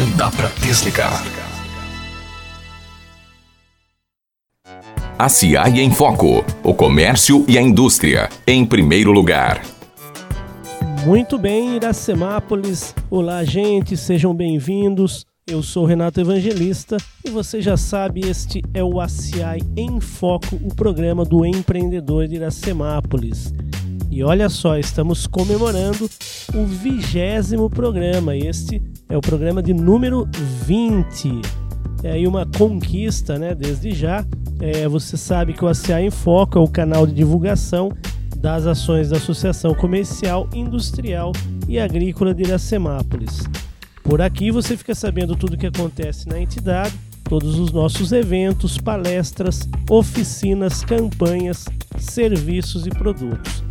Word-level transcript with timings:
Não 0.00 0.10
dá 0.16 0.30
para 0.30 0.48
desligar. 0.62 1.22
A 5.18 5.28
CIAI 5.28 5.80
em 5.80 5.90
Foco. 5.90 6.42
O 6.64 6.72
comércio 6.72 7.44
e 7.46 7.58
a 7.58 7.60
indústria. 7.60 8.30
Em 8.46 8.64
primeiro 8.64 9.12
lugar. 9.12 9.60
Muito 11.04 11.36
bem, 11.36 11.76
Iracemápolis. 11.76 12.94
Olá, 13.10 13.44
gente, 13.44 13.94
sejam 13.94 14.34
bem-vindos. 14.34 15.26
Eu 15.46 15.62
sou 15.62 15.84
Renato 15.84 16.18
Evangelista 16.18 16.96
e 17.22 17.28
você 17.28 17.60
já 17.60 17.76
sabe, 17.76 18.22
este 18.22 18.62
é 18.72 18.82
o 18.82 19.02
ACI 19.02 19.60
em 19.76 20.00
Foco, 20.00 20.56
o 20.64 20.74
programa 20.74 21.26
do 21.26 21.44
empreendedor 21.44 22.26
de 22.26 22.36
Iracemápolis. 22.36 23.52
E 24.10 24.24
olha 24.24 24.48
só, 24.48 24.78
estamos 24.78 25.26
comemorando 25.26 26.08
o 26.54 26.64
vigésimo 26.64 27.68
programa. 27.68 28.34
Este 28.34 28.82
é 29.10 29.16
o 29.16 29.20
programa 29.20 29.62
de 29.62 29.74
número 29.74 30.26
20. 30.64 31.42
É 32.02 32.12
aí 32.12 32.26
uma 32.26 32.46
conquista, 32.46 33.38
né? 33.38 33.54
Desde 33.54 33.92
já. 33.92 34.24
É, 34.60 34.88
você 34.88 35.16
sabe 35.16 35.52
que 35.52 35.64
o 35.64 35.68
ACI 35.68 36.04
em 36.04 36.10
Foco 36.10 36.58
é 36.58 36.62
o 36.62 36.68
canal 36.68 37.06
de 37.06 37.12
divulgação 37.12 37.90
das 38.36 38.66
ações 38.66 39.10
da 39.10 39.16
Associação 39.16 39.74
Comercial, 39.74 40.48
Industrial 40.54 41.32
e 41.68 41.78
Agrícola 41.78 42.32
de 42.32 42.44
Iracemápolis. 42.44 43.42
Por 44.02 44.22
aqui 44.22 44.50
você 44.50 44.76
fica 44.76 44.94
sabendo 44.94 45.36
tudo 45.36 45.54
o 45.54 45.58
que 45.58 45.66
acontece 45.66 46.28
na 46.28 46.40
entidade, 46.40 46.94
todos 47.24 47.58
os 47.58 47.70
nossos 47.70 48.12
eventos, 48.12 48.78
palestras, 48.78 49.68
oficinas, 49.90 50.82
campanhas, 50.84 51.66
serviços 51.98 52.86
e 52.86 52.90
produtos. 52.90 53.69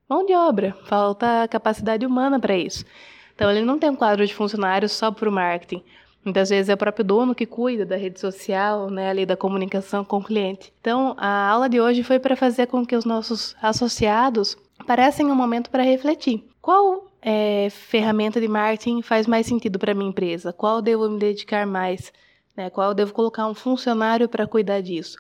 mão 0.09 0.25
de 0.25 0.35
obra, 0.35 0.77
falta 0.85 1.47
capacidade 1.49 2.07
humana 2.07 2.41
para 2.41 2.57
isso. 2.57 2.85
Então 3.35 3.51
ele 3.51 3.63
não 3.63 3.79
tem 3.79 3.91
um 3.91 3.97
quadro 3.97 4.27
de 4.27 4.35
funcionários 4.35 4.93
só 4.93 5.11
para 5.11 5.29
o 5.29 5.33
marketing, 5.33 5.83
Muitas 6.25 6.51
vezes 6.51 6.69
é 6.69 6.75
o 6.75 6.77
próprio 6.77 7.05
dono 7.05 7.35
que 7.35 7.47
cuida 7.47 7.87
da 7.87 7.97
rede 7.97 8.21
social, 8.21 8.91
né, 8.91 9.09
ali 9.09 9.25
da 9.25 9.37
comunicação 9.37 10.05
com 10.05 10.19
o 10.19 10.25
cliente. 10.25 10.73
Então, 10.81 11.15
a 11.17 11.49
aula 11.49 11.69
de 11.69 11.81
hoje 11.81 12.03
foi 12.03 12.19
para 12.19 12.37
fazer 12.37 12.67
com 12.67 12.85
que 12.85 12.95
os 12.95 13.07
nossos 13.07 13.57
associados 13.63 14.57
parecem 14.87 15.27
um 15.27 15.35
momento 15.35 15.71
para 15.71 15.83
refletir. 15.83 16.45
Qual 16.61 17.07
é, 17.23 17.69
ferramenta 17.71 18.39
de 18.39 18.49
marketing 18.49 19.01
faz 19.01 19.27
mais 19.27 19.47
sentido 19.47 19.79
para 19.79 19.95
minha 19.95 20.11
empresa? 20.11 20.53
Qual 20.53 20.83
devo 20.83 21.09
me 21.09 21.19
dedicar 21.19 21.67
mais? 21.67 22.13
Né, 22.55 22.69
qual 22.69 22.93
devo 22.93 23.15
colocar 23.15 23.47
um 23.47 23.55
funcionário 23.55 24.29
para 24.29 24.47
cuidar 24.47 24.83
disso? 24.83 25.17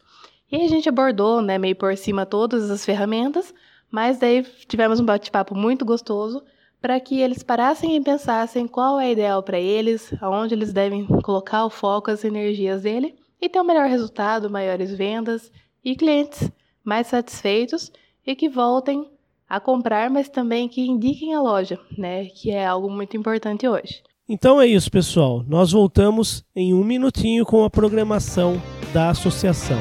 E 0.52 0.56
a 0.56 0.68
gente 0.68 0.88
abordou, 0.88 1.40
né, 1.40 1.56
meio 1.56 1.76
por 1.76 1.96
cima 1.96 2.26
todas 2.26 2.70
as 2.70 2.84
ferramentas, 2.84 3.54
mas 3.90 4.18
daí 4.18 4.42
tivemos 4.68 5.00
um 5.00 5.04
bate-papo 5.04 5.54
muito 5.54 5.84
gostoso 5.84 6.42
para 6.80 6.98
que 6.98 7.20
eles 7.20 7.42
parassem 7.42 7.96
e 7.96 8.00
pensassem 8.00 8.66
qual 8.66 8.98
é 8.98 9.12
ideal 9.12 9.42
para 9.42 9.58
eles, 9.58 10.12
aonde 10.20 10.54
eles 10.54 10.72
devem 10.72 11.06
colocar 11.06 11.64
o 11.64 11.70
foco, 11.70 12.10
as 12.10 12.24
energias 12.24 12.82
dele 12.82 13.14
e 13.40 13.48
ter 13.48 13.58
o 13.58 13.62
um 13.62 13.66
melhor 13.66 13.88
resultado, 13.88 14.50
maiores 14.50 14.94
vendas 14.94 15.50
e 15.84 15.94
clientes 15.94 16.50
mais 16.84 17.06
satisfeitos 17.06 17.92
e 18.26 18.34
que 18.34 18.48
voltem 18.48 19.06
a 19.48 19.58
comprar, 19.58 20.08
mas 20.10 20.28
também 20.28 20.68
que 20.68 20.86
indiquem 20.86 21.34
a 21.34 21.40
loja, 21.40 21.78
né? 21.98 22.26
Que 22.26 22.50
é 22.50 22.66
algo 22.66 22.88
muito 22.88 23.16
importante 23.16 23.66
hoje. 23.66 24.02
Então 24.28 24.60
é 24.60 24.66
isso, 24.66 24.90
pessoal. 24.90 25.44
Nós 25.48 25.72
voltamos 25.72 26.44
em 26.54 26.72
um 26.72 26.84
minutinho 26.84 27.44
com 27.44 27.64
a 27.64 27.70
programação 27.70 28.62
da 28.92 29.10
associação. 29.10 29.78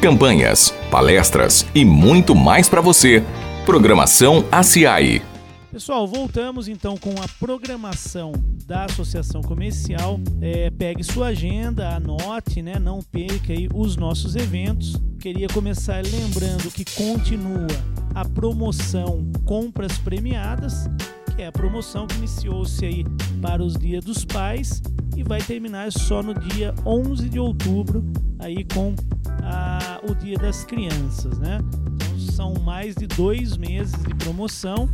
Campanhas, 0.00 0.70
palestras 0.88 1.66
e 1.74 1.84
muito 1.84 2.32
mais 2.34 2.68
para 2.68 2.80
você. 2.80 3.24
Programação 3.64 4.44
ACI. 4.52 5.35
Pessoal, 5.76 6.08
voltamos 6.08 6.68
então 6.68 6.96
com 6.96 7.10
a 7.20 7.28
programação 7.38 8.32
da 8.64 8.86
Associação 8.86 9.42
Comercial. 9.42 10.18
É, 10.40 10.70
pegue 10.70 11.04
sua 11.04 11.26
agenda, 11.26 11.94
anote, 11.94 12.62
né? 12.62 12.78
Não 12.78 13.02
perca 13.02 13.52
aí 13.52 13.68
os 13.74 13.94
nossos 13.94 14.36
eventos. 14.36 14.96
Queria 15.20 15.46
começar 15.48 16.02
lembrando 16.02 16.72
que 16.72 16.82
continua 16.82 17.66
a 18.14 18.24
promoção 18.24 19.30
Compras 19.44 19.98
Premiadas, 19.98 20.88
que 21.36 21.42
é 21.42 21.48
a 21.48 21.52
promoção 21.52 22.06
que 22.06 22.16
iniciou-se 22.16 22.82
aí 22.82 23.04
para 23.42 23.62
os 23.62 23.76
Dias 23.76 24.02
dos 24.02 24.24
Pais 24.24 24.82
e 25.14 25.22
vai 25.22 25.42
terminar 25.42 25.92
só 25.92 26.22
no 26.22 26.32
dia 26.32 26.74
11 26.86 27.28
de 27.28 27.38
outubro 27.38 28.02
aí 28.38 28.64
com 28.72 28.94
a, 29.42 30.00
o 30.10 30.14
Dia 30.14 30.38
das 30.38 30.64
Crianças, 30.64 31.38
né? 31.38 31.58
Então, 31.92 32.18
são 32.18 32.54
mais 32.64 32.94
de 32.94 33.06
dois 33.06 33.58
meses 33.58 33.92
de 34.04 34.14
promoção 34.14 34.88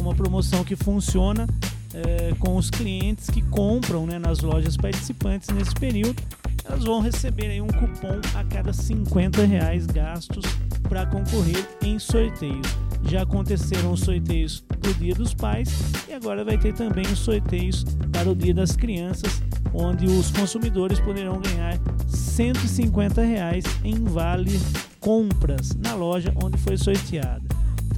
uma 0.00 0.14
promoção 0.14 0.64
que 0.64 0.76
funciona 0.76 1.46
é, 1.94 2.34
com 2.38 2.56
os 2.56 2.70
clientes 2.70 3.30
que 3.30 3.42
compram 3.42 4.06
né, 4.06 4.18
nas 4.18 4.40
lojas 4.40 4.76
participantes 4.76 5.48
nesse 5.50 5.74
período. 5.74 6.22
Elas 6.64 6.84
vão 6.84 7.00
receber 7.00 7.46
aí 7.46 7.60
um 7.62 7.68
cupom 7.68 8.20
a 8.34 8.44
cada 8.44 8.72
50 8.72 9.44
reais 9.46 9.86
gastos 9.86 10.44
para 10.88 11.06
concorrer 11.06 11.66
em 11.82 11.98
sorteios. 11.98 12.66
Já 13.04 13.22
aconteceram 13.22 13.92
os 13.92 14.00
sorteios 14.00 14.60
para 14.60 14.90
o 14.90 14.94
Dia 14.94 15.14
dos 15.14 15.32
Pais 15.32 15.70
e 16.06 16.12
agora 16.12 16.44
vai 16.44 16.58
ter 16.58 16.74
também 16.74 17.06
os 17.06 17.20
sorteios 17.20 17.84
para 18.12 18.28
o 18.28 18.34
Dia 18.34 18.52
das 18.52 18.76
Crianças, 18.76 19.42
onde 19.72 20.06
os 20.06 20.30
consumidores 20.30 21.00
poderão 21.00 21.40
ganhar 21.40 21.78
150 22.06 23.22
reais 23.22 23.64
em 23.82 24.04
vale 24.04 24.60
compras 25.00 25.74
na 25.76 25.94
loja 25.94 26.34
onde 26.42 26.58
foi 26.58 26.76
sorteada. 26.76 27.47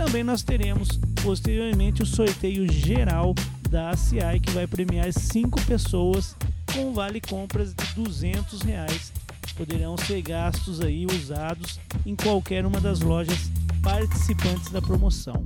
Também 0.00 0.24
nós 0.24 0.42
teremos 0.42 0.98
posteriormente 1.22 2.02
o 2.02 2.06
sorteio 2.06 2.66
geral 2.72 3.34
da 3.68 3.90
ACI 3.90 4.40
que 4.42 4.50
vai 4.52 4.66
premiar 4.66 5.12
cinco 5.12 5.60
pessoas 5.66 6.34
com 6.74 6.94
vale 6.94 7.20
compras 7.20 7.74
de 7.74 7.94
200 7.96 8.62
reais. 8.62 9.12
Poderão 9.54 9.98
ser 9.98 10.22
gastos 10.22 10.80
aí 10.80 11.04
usados 11.04 11.78
em 12.06 12.16
qualquer 12.16 12.64
uma 12.64 12.80
das 12.80 13.00
lojas 13.00 13.50
participantes 13.82 14.70
da 14.70 14.80
promoção. 14.80 15.44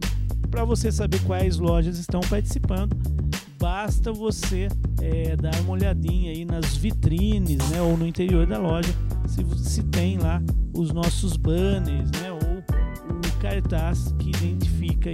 Para 0.52 0.64
você 0.64 0.92
saber 0.92 1.18
quais 1.24 1.58
lojas 1.58 1.98
estão 1.98 2.20
participando, 2.20 2.96
basta 3.58 4.12
você 4.12 4.68
é, 5.02 5.34
dar 5.34 5.58
uma 5.62 5.72
olhadinha 5.72 6.30
aí 6.30 6.44
nas 6.44 6.76
vitrines 6.76 7.58
né, 7.70 7.82
ou 7.82 7.96
no 7.96 8.06
interior 8.06 8.46
da 8.46 8.58
loja 8.58 8.94
se, 9.26 9.44
se 9.68 9.82
tem 9.82 10.16
lá 10.16 10.40
os 10.72 10.92
nossos 10.92 11.36
banners, 11.36 12.08
né? 12.12 12.43
Cartaz 13.54 14.12
que 14.18 14.30
identifica 14.30 15.10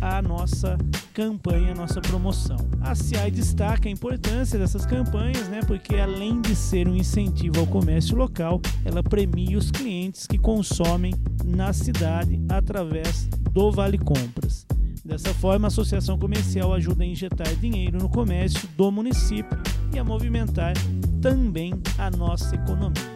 a 0.00 0.20
nossa 0.20 0.76
campanha, 1.12 1.70
a 1.70 1.74
nossa 1.76 2.00
promoção. 2.00 2.56
A 2.80 2.92
CI 2.92 3.30
destaca 3.30 3.88
a 3.88 3.92
importância 3.92 4.58
dessas 4.58 4.84
campanhas, 4.84 5.48
né? 5.48 5.60
Porque 5.64 5.94
além 5.96 6.40
de 6.40 6.56
ser 6.56 6.88
um 6.88 6.96
incentivo 6.96 7.60
ao 7.60 7.66
comércio 7.68 8.16
local, 8.16 8.60
ela 8.84 9.00
premia 9.00 9.56
os 9.56 9.70
clientes 9.70 10.26
que 10.26 10.38
consomem 10.38 11.14
na 11.44 11.72
cidade 11.72 12.40
através 12.48 13.28
do 13.52 13.70
Vale 13.70 13.98
Compras. 13.98 14.66
Dessa 15.04 15.32
forma, 15.32 15.68
a 15.68 15.68
associação 15.68 16.18
comercial 16.18 16.74
ajuda 16.74 17.04
a 17.04 17.06
injetar 17.06 17.54
dinheiro 17.56 17.98
no 17.98 18.08
comércio 18.08 18.68
do 18.76 18.90
município 18.90 19.56
e 19.94 19.98
a 20.00 20.04
movimentar 20.04 20.74
também 21.22 21.74
a 21.96 22.10
nossa 22.10 22.56
economia. 22.56 23.13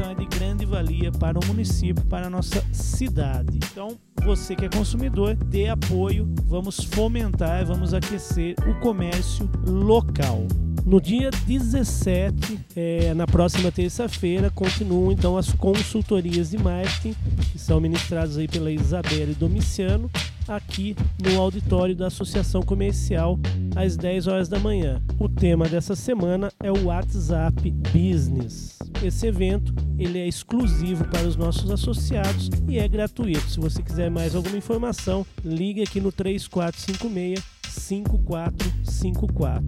Então 0.00 0.12
é 0.12 0.14
de 0.14 0.24
grande 0.24 0.64
valia 0.64 1.12
para 1.12 1.38
o 1.38 1.46
município, 1.46 2.02
para 2.06 2.28
a 2.28 2.30
nossa 2.30 2.64
cidade. 2.72 3.58
Então, 3.58 3.98
você 4.24 4.56
que 4.56 4.64
é 4.64 4.68
consumidor, 4.70 5.36
dê 5.36 5.68
apoio, 5.68 6.26
vamos 6.46 6.82
fomentar, 6.82 7.66
vamos 7.66 7.92
aquecer 7.92 8.54
o 8.66 8.80
comércio 8.80 9.46
local. 9.66 10.46
No 10.86 11.02
dia 11.02 11.30
17, 11.30 12.58
é, 12.74 13.12
na 13.12 13.26
próxima 13.26 13.70
terça-feira, 13.70 14.50
continuam 14.50 15.12
então 15.12 15.36
as 15.36 15.52
consultorias 15.52 16.48
de 16.48 16.56
marketing 16.56 17.14
que 17.52 17.58
são 17.58 17.78
ministradas 17.78 18.38
aí 18.38 18.48
pela 18.48 18.70
Isabelle 18.70 19.34
Domiciano 19.34 20.10
aqui 20.50 20.96
no 21.22 21.40
auditório 21.40 21.94
da 21.94 22.08
Associação 22.08 22.62
Comercial 22.62 23.38
às 23.76 23.96
10 23.96 24.26
horas 24.26 24.48
da 24.48 24.58
manhã. 24.58 25.00
O 25.18 25.28
tema 25.28 25.68
dessa 25.68 25.94
semana 25.94 26.50
é 26.62 26.70
o 26.70 26.86
WhatsApp 26.86 27.70
Business. 27.92 28.78
Esse 29.02 29.26
evento 29.28 29.72
ele 29.98 30.18
é 30.18 30.26
exclusivo 30.26 31.04
para 31.08 31.26
os 31.26 31.36
nossos 31.36 31.70
associados 31.70 32.50
e 32.68 32.78
é 32.78 32.88
gratuito. 32.88 33.48
Se 33.48 33.60
você 33.60 33.82
quiser 33.82 34.10
mais 34.10 34.34
alguma 34.34 34.56
informação, 34.56 35.24
ligue 35.44 35.82
aqui 35.82 36.00
no 36.00 36.10
3456 36.10 37.42
5454. 37.68 39.66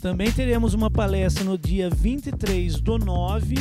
Também 0.00 0.30
teremos 0.30 0.74
uma 0.74 0.90
palestra 0.90 1.42
no 1.42 1.56
dia 1.56 1.88
23 1.90 2.80
do 2.80 2.98
9, 2.98 3.54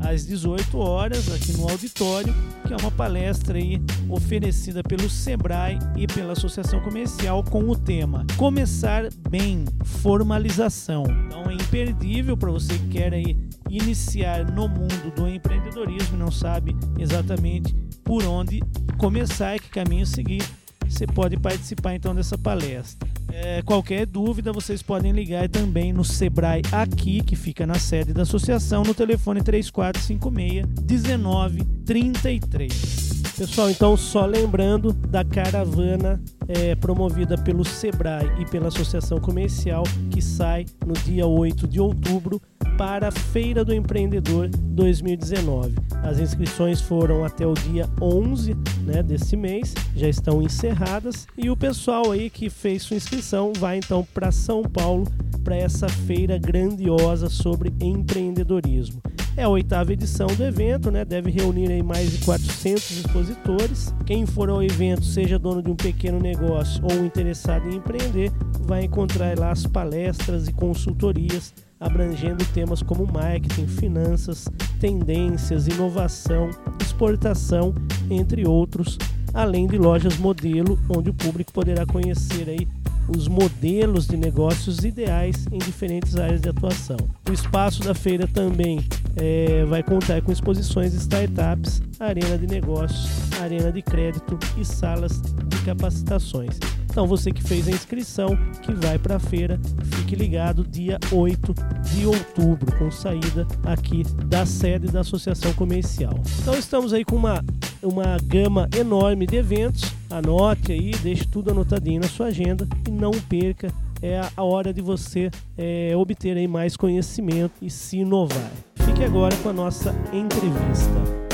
às 0.00 0.26
18 0.26 0.78
horas, 0.78 1.32
aqui 1.32 1.52
no 1.52 1.68
auditório, 1.68 2.34
que 2.66 2.72
é 2.72 2.76
uma 2.76 2.90
palestra 2.90 3.58
aí 3.58 3.80
oferecida 4.08 4.82
pelo 4.82 5.08
Sebrae 5.08 5.78
e 5.96 6.06
pela 6.06 6.32
Associação 6.32 6.80
Comercial 6.80 7.42
com 7.44 7.68
o 7.68 7.76
tema 7.76 8.26
Começar 8.36 9.08
Bem, 9.28 9.64
Formalização. 9.84 11.04
Então 11.26 11.50
é 11.50 11.54
imperdível 11.54 12.36
para 12.36 12.50
você 12.50 12.74
que 12.78 12.88
quer 12.88 13.14
aí 13.14 13.36
iniciar 13.68 14.50
no 14.50 14.68
mundo 14.68 15.14
do 15.14 15.28
empreendedorismo 15.28 16.16
e 16.16 16.18
não 16.18 16.30
sabe 16.30 16.76
exatamente 16.98 17.74
por 18.04 18.24
onde 18.24 18.60
começar 18.96 19.56
e 19.56 19.60
que 19.60 19.68
caminho 19.68 20.06
seguir. 20.06 20.42
Você 20.88 21.06
pode 21.06 21.36
participar 21.36 21.94
então 21.94 22.14
dessa 22.14 22.38
palestra. 22.38 23.08
É, 23.32 23.62
qualquer 23.62 24.04
dúvida, 24.06 24.52
vocês 24.52 24.82
podem 24.82 25.12
ligar 25.12 25.48
também 25.48 25.92
no 25.92 26.04
Sebrae 26.04 26.62
aqui, 26.72 27.22
que 27.22 27.36
fica 27.36 27.64
na 27.66 27.78
sede 27.78 28.12
da 28.12 28.22
associação, 28.22 28.82
no 28.82 28.94
telefone 28.94 29.40
3456 29.42 30.66
1933. 30.84 33.07
Pessoal, 33.38 33.70
então 33.70 33.96
só 33.96 34.26
lembrando 34.26 34.92
da 34.92 35.24
caravana 35.24 36.20
é, 36.48 36.74
promovida 36.74 37.38
pelo 37.38 37.64
Sebrae 37.64 38.28
e 38.40 38.44
pela 38.44 38.66
Associação 38.66 39.20
Comercial, 39.20 39.84
que 40.10 40.20
sai 40.20 40.66
no 40.84 40.92
dia 40.92 41.24
8 41.24 41.68
de 41.68 41.78
outubro 41.78 42.42
para 42.76 43.08
a 43.08 43.12
Feira 43.12 43.64
do 43.64 43.72
Empreendedor 43.72 44.48
2019. 44.48 45.76
As 46.02 46.18
inscrições 46.18 46.80
foram 46.80 47.24
até 47.24 47.46
o 47.46 47.54
dia 47.54 47.88
11 48.02 48.56
né, 48.84 49.04
desse 49.04 49.36
mês, 49.36 49.72
já 49.94 50.08
estão 50.08 50.42
encerradas 50.42 51.24
e 51.36 51.48
o 51.48 51.56
pessoal 51.56 52.10
aí 52.10 52.28
que 52.28 52.50
fez 52.50 52.82
sua 52.82 52.96
inscrição 52.96 53.52
vai 53.56 53.78
então 53.78 54.04
para 54.12 54.32
São 54.32 54.64
Paulo 54.64 55.06
para 55.44 55.54
essa 55.54 55.88
feira 55.88 56.36
grandiosa 56.38 57.28
sobre 57.28 57.72
empreendedorismo. 57.80 59.00
É 59.38 59.44
a 59.44 59.48
oitava 59.48 59.92
edição 59.92 60.26
do 60.26 60.42
evento, 60.42 60.90
né? 60.90 61.04
Deve 61.04 61.30
reunir 61.30 61.70
aí 61.70 61.80
mais 61.80 62.10
de 62.10 62.24
400 62.24 62.90
expositores. 62.90 63.94
Quem 64.04 64.26
for 64.26 64.50
ao 64.50 64.60
evento, 64.60 65.04
seja 65.04 65.38
dono 65.38 65.62
de 65.62 65.70
um 65.70 65.76
pequeno 65.76 66.18
negócio 66.18 66.82
ou 66.82 67.04
interessado 67.04 67.68
em 67.68 67.76
empreender, 67.76 68.32
vai 68.66 68.82
encontrar 68.82 69.38
lá 69.38 69.52
as 69.52 69.64
palestras 69.64 70.48
e 70.48 70.52
consultorias 70.52 71.54
abrangendo 71.78 72.44
temas 72.46 72.82
como 72.82 73.06
marketing, 73.06 73.68
finanças, 73.68 74.48
tendências, 74.80 75.68
inovação, 75.68 76.50
exportação, 76.80 77.72
entre 78.10 78.44
outros, 78.44 78.98
além 79.32 79.68
de 79.68 79.78
lojas 79.78 80.18
modelo, 80.18 80.76
onde 80.88 81.10
o 81.10 81.14
público 81.14 81.52
poderá 81.52 81.86
conhecer 81.86 82.48
aí 82.48 82.66
os 83.16 83.28
modelos 83.28 84.06
de 84.06 84.16
negócios 84.16 84.84
ideais 84.84 85.46
em 85.50 85.58
diferentes 85.58 86.16
áreas 86.16 86.40
de 86.40 86.48
atuação. 86.48 86.96
O 87.28 87.32
espaço 87.32 87.82
da 87.82 87.94
feira 87.94 88.26
também 88.26 88.86
é, 89.16 89.64
vai 89.64 89.82
contar 89.82 90.20
com 90.22 90.30
exposições 90.30 90.92
de 90.92 90.98
startups, 90.98 91.82
arena 91.98 92.36
de 92.36 92.46
negócios, 92.46 93.08
arena 93.40 93.72
de 93.72 93.82
crédito 93.82 94.38
e 94.56 94.64
salas 94.64 95.20
de 95.20 95.58
capacitações. 95.64 96.58
Então 96.90 97.06
você 97.06 97.30
que 97.30 97.42
fez 97.42 97.68
a 97.68 97.70
inscrição, 97.70 98.36
que 98.62 98.72
vai 98.72 98.98
para 98.98 99.16
a 99.16 99.18
feira, 99.18 99.60
fique 99.84 100.16
ligado 100.16 100.64
dia 100.64 100.98
8 101.12 101.54
de 101.92 102.06
outubro, 102.06 102.76
com 102.76 102.90
saída 102.90 103.46
aqui 103.64 104.02
da 104.26 104.44
sede 104.44 104.88
da 104.88 105.00
Associação 105.00 105.52
Comercial. 105.52 106.18
Então 106.40 106.54
estamos 106.54 106.92
aí 106.92 107.04
com 107.04 107.16
uma, 107.16 107.44
uma 107.82 108.16
gama 108.24 108.68
enorme 108.76 109.26
de 109.26 109.36
eventos. 109.36 109.92
Anote 110.10 110.72
aí, 110.72 110.90
deixe 111.02 111.24
tudo 111.26 111.50
anotadinho 111.50 112.00
na 112.00 112.08
sua 112.08 112.26
agenda 112.26 112.66
e 112.86 112.90
não 112.90 113.12
perca 113.12 113.72
é 114.02 114.20
a 114.36 114.42
hora 114.42 114.72
de 114.72 114.80
você 114.80 115.30
é, 115.56 115.92
obter 115.96 116.36
aí 116.36 116.46
mais 116.46 116.76
conhecimento 116.76 117.54
e 117.60 117.70
se 117.70 117.98
inovar. 117.98 118.50
Fique 118.76 119.04
agora 119.04 119.34
com 119.36 119.48
a 119.48 119.52
nossa 119.52 119.94
entrevista. 120.12 121.28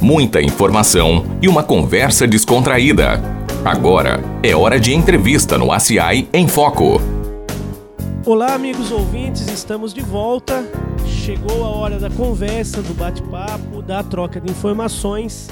Muita 0.00 0.40
informação 0.40 1.24
e 1.40 1.48
uma 1.48 1.62
conversa 1.62 2.26
descontraída. 2.26 3.45
Agora 3.66 4.20
é 4.44 4.54
hora 4.54 4.78
de 4.78 4.94
entrevista 4.94 5.58
no 5.58 5.72
ACI 5.72 6.28
em 6.32 6.46
Foco. 6.46 7.00
Olá, 8.24 8.54
amigos 8.54 8.92
ouvintes, 8.92 9.48
estamos 9.48 9.92
de 9.92 10.02
volta. 10.02 10.62
Chegou 11.04 11.64
a 11.64 11.70
hora 11.70 11.98
da 11.98 12.08
conversa, 12.08 12.80
do 12.80 12.94
bate-papo, 12.94 13.82
da 13.82 14.04
troca 14.04 14.40
de 14.40 14.52
informações. 14.52 15.48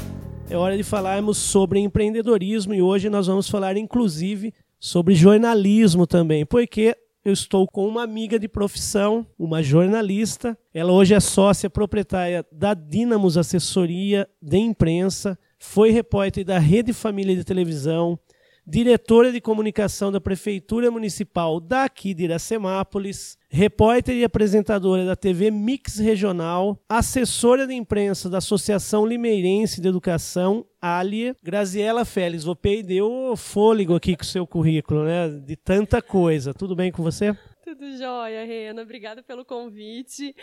É 0.49 0.57
hora 0.57 0.77
de 0.77 0.85
falarmos 0.85 1.39
sobre 1.39 1.81
empreendedorismo 1.81 2.73
e 2.73 2.81
hoje 2.81 3.11
nós 3.11 3.27
vamos 3.27 3.49
falar, 3.49 3.77
inclusive, 3.77 4.55
sobre 4.79 5.17
jornalismo 5.17 6.07
também, 6.07 6.47
porque 6.47 6.97
eu 7.25 7.33
estou 7.33 7.67
com 7.67 7.85
uma 7.85 8.05
amiga 8.05 8.39
de 8.39 8.47
profissão, 8.47 9.27
uma 9.37 9.61
jornalista. 9.61 10.57
Ela 10.73 10.93
hoje 10.93 11.15
é 11.15 11.19
sócia 11.19 11.69
proprietária 11.69 12.47
da 12.53 12.75
Dinamos 12.75 13.37
Assessoria 13.37 14.29
de 14.41 14.59
Imprensa, 14.59 15.37
foi 15.59 15.91
repórter 15.91 16.45
da 16.45 16.59
Rede 16.59 16.93
Família 16.93 17.35
de 17.35 17.45
Televisão, 17.45 18.19
diretora 18.67 19.31
de 19.31 19.41
comunicação 19.41 20.11
da 20.11 20.21
Prefeitura 20.21 20.91
Municipal 20.91 21.61
daqui 21.61 22.15
de 22.15 22.25
Iracemápolis, 22.25 23.37
repórter 23.51 24.17
e 24.17 24.25
apresentadora 24.25 25.05
da 25.05 25.15
TV 25.15 25.51
Mix 25.51 25.99
Regional, 25.99 26.79
assessora 26.89 27.67
de 27.67 27.75
imprensa 27.75 28.31
da 28.31 28.39
Associação 28.39 29.05
Limeirense 29.05 29.81
de 29.81 29.89
Educação, 29.89 30.65
Alia. 30.81 31.37
Graziela 31.43 32.05
Félix, 32.05 32.45
vou 32.45 32.57
o 33.03 33.37
fôlego 33.37 33.95
aqui 33.95 34.17
com 34.17 34.23
o 34.23 34.27
seu 34.27 34.47
currículo, 34.47 35.05
né? 35.05 35.29
De 35.29 35.57
tanta 35.57 36.01
coisa. 36.01 36.55
Tudo 36.55 36.75
bem 36.75 36.91
com 36.91 37.03
você? 37.03 37.37
Tudo 37.75 37.97
jóia, 37.97 38.45
Rena. 38.45 38.83
Obrigada 38.83 39.21
pelo 39.21 39.45
convite. 39.45 40.35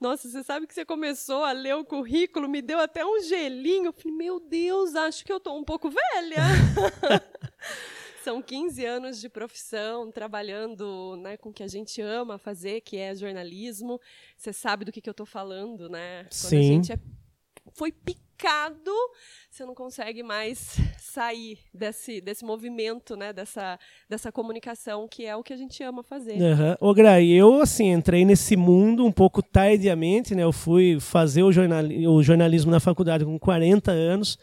Nossa, 0.00 0.28
você 0.28 0.42
sabe 0.42 0.66
que 0.66 0.74
você 0.74 0.84
começou 0.84 1.44
a 1.44 1.52
ler 1.52 1.76
o 1.76 1.84
currículo, 1.84 2.48
me 2.48 2.60
deu 2.60 2.80
até 2.80 3.06
um 3.06 3.20
gelinho. 3.22 3.86
Eu 3.86 3.92
falei, 3.92 4.16
meu 4.16 4.40
Deus, 4.40 4.96
acho 4.96 5.24
que 5.24 5.32
eu 5.32 5.38
tô 5.38 5.56
um 5.56 5.62
pouco 5.62 5.88
velha. 5.88 6.42
São 8.24 8.42
15 8.42 8.84
anos 8.84 9.20
de 9.20 9.28
profissão, 9.28 10.10
trabalhando 10.10 11.16
né, 11.22 11.36
com 11.36 11.50
o 11.50 11.52
que 11.52 11.62
a 11.62 11.68
gente 11.68 12.02
ama 12.02 12.38
fazer, 12.38 12.80
que 12.80 12.96
é 12.96 13.14
jornalismo. 13.14 14.00
Você 14.36 14.52
sabe 14.52 14.84
do 14.84 14.90
que, 14.90 15.00
que 15.00 15.08
eu 15.08 15.12
estou 15.12 15.24
falando, 15.24 15.88
né? 15.88 16.24
Quando 16.24 16.32
Sim. 16.32 16.58
a 16.58 16.62
gente 16.62 16.92
é, 16.92 16.98
foi 17.74 17.92
picado, 17.92 18.92
você 19.50 19.64
não 19.64 19.74
consegue 19.74 20.22
mais 20.22 20.76
sair 20.98 21.58
desse, 21.74 22.20
desse 22.20 22.44
movimento, 22.44 23.16
né? 23.16 23.32
Dessa, 23.32 23.78
dessa 24.08 24.30
comunicação, 24.32 25.08
que 25.08 25.26
é 25.26 25.34
o 25.36 25.42
que 25.42 25.52
a 25.52 25.56
gente 25.56 25.82
ama 25.82 26.02
fazer. 26.02 26.34
Uhum. 26.34 26.76
Ô, 26.80 26.94
Grai, 26.94 27.26
eu, 27.26 27.60
assim, 27.60 27.92
entrei 27.92 28.24
nesse 28.24 28.56
mundo 28.56 29.04
um 29.04 29.12
pouco 29.12 29.42
tardiamente, 29.42 30.34
né? 30.34 30.44
Eu 30.44 30.52
fui 30.52 30.98
fazer 31.00 31.42
o, 31.42 31.52
jornal, 31.52 31.84
o 31.84 32.22
jornalismo 32.22 32.70
na 32.70 32.80
faculdade 32.80 33.24
com 33.24 33.38
40 33.38 33.90
anos, 33.90 34.38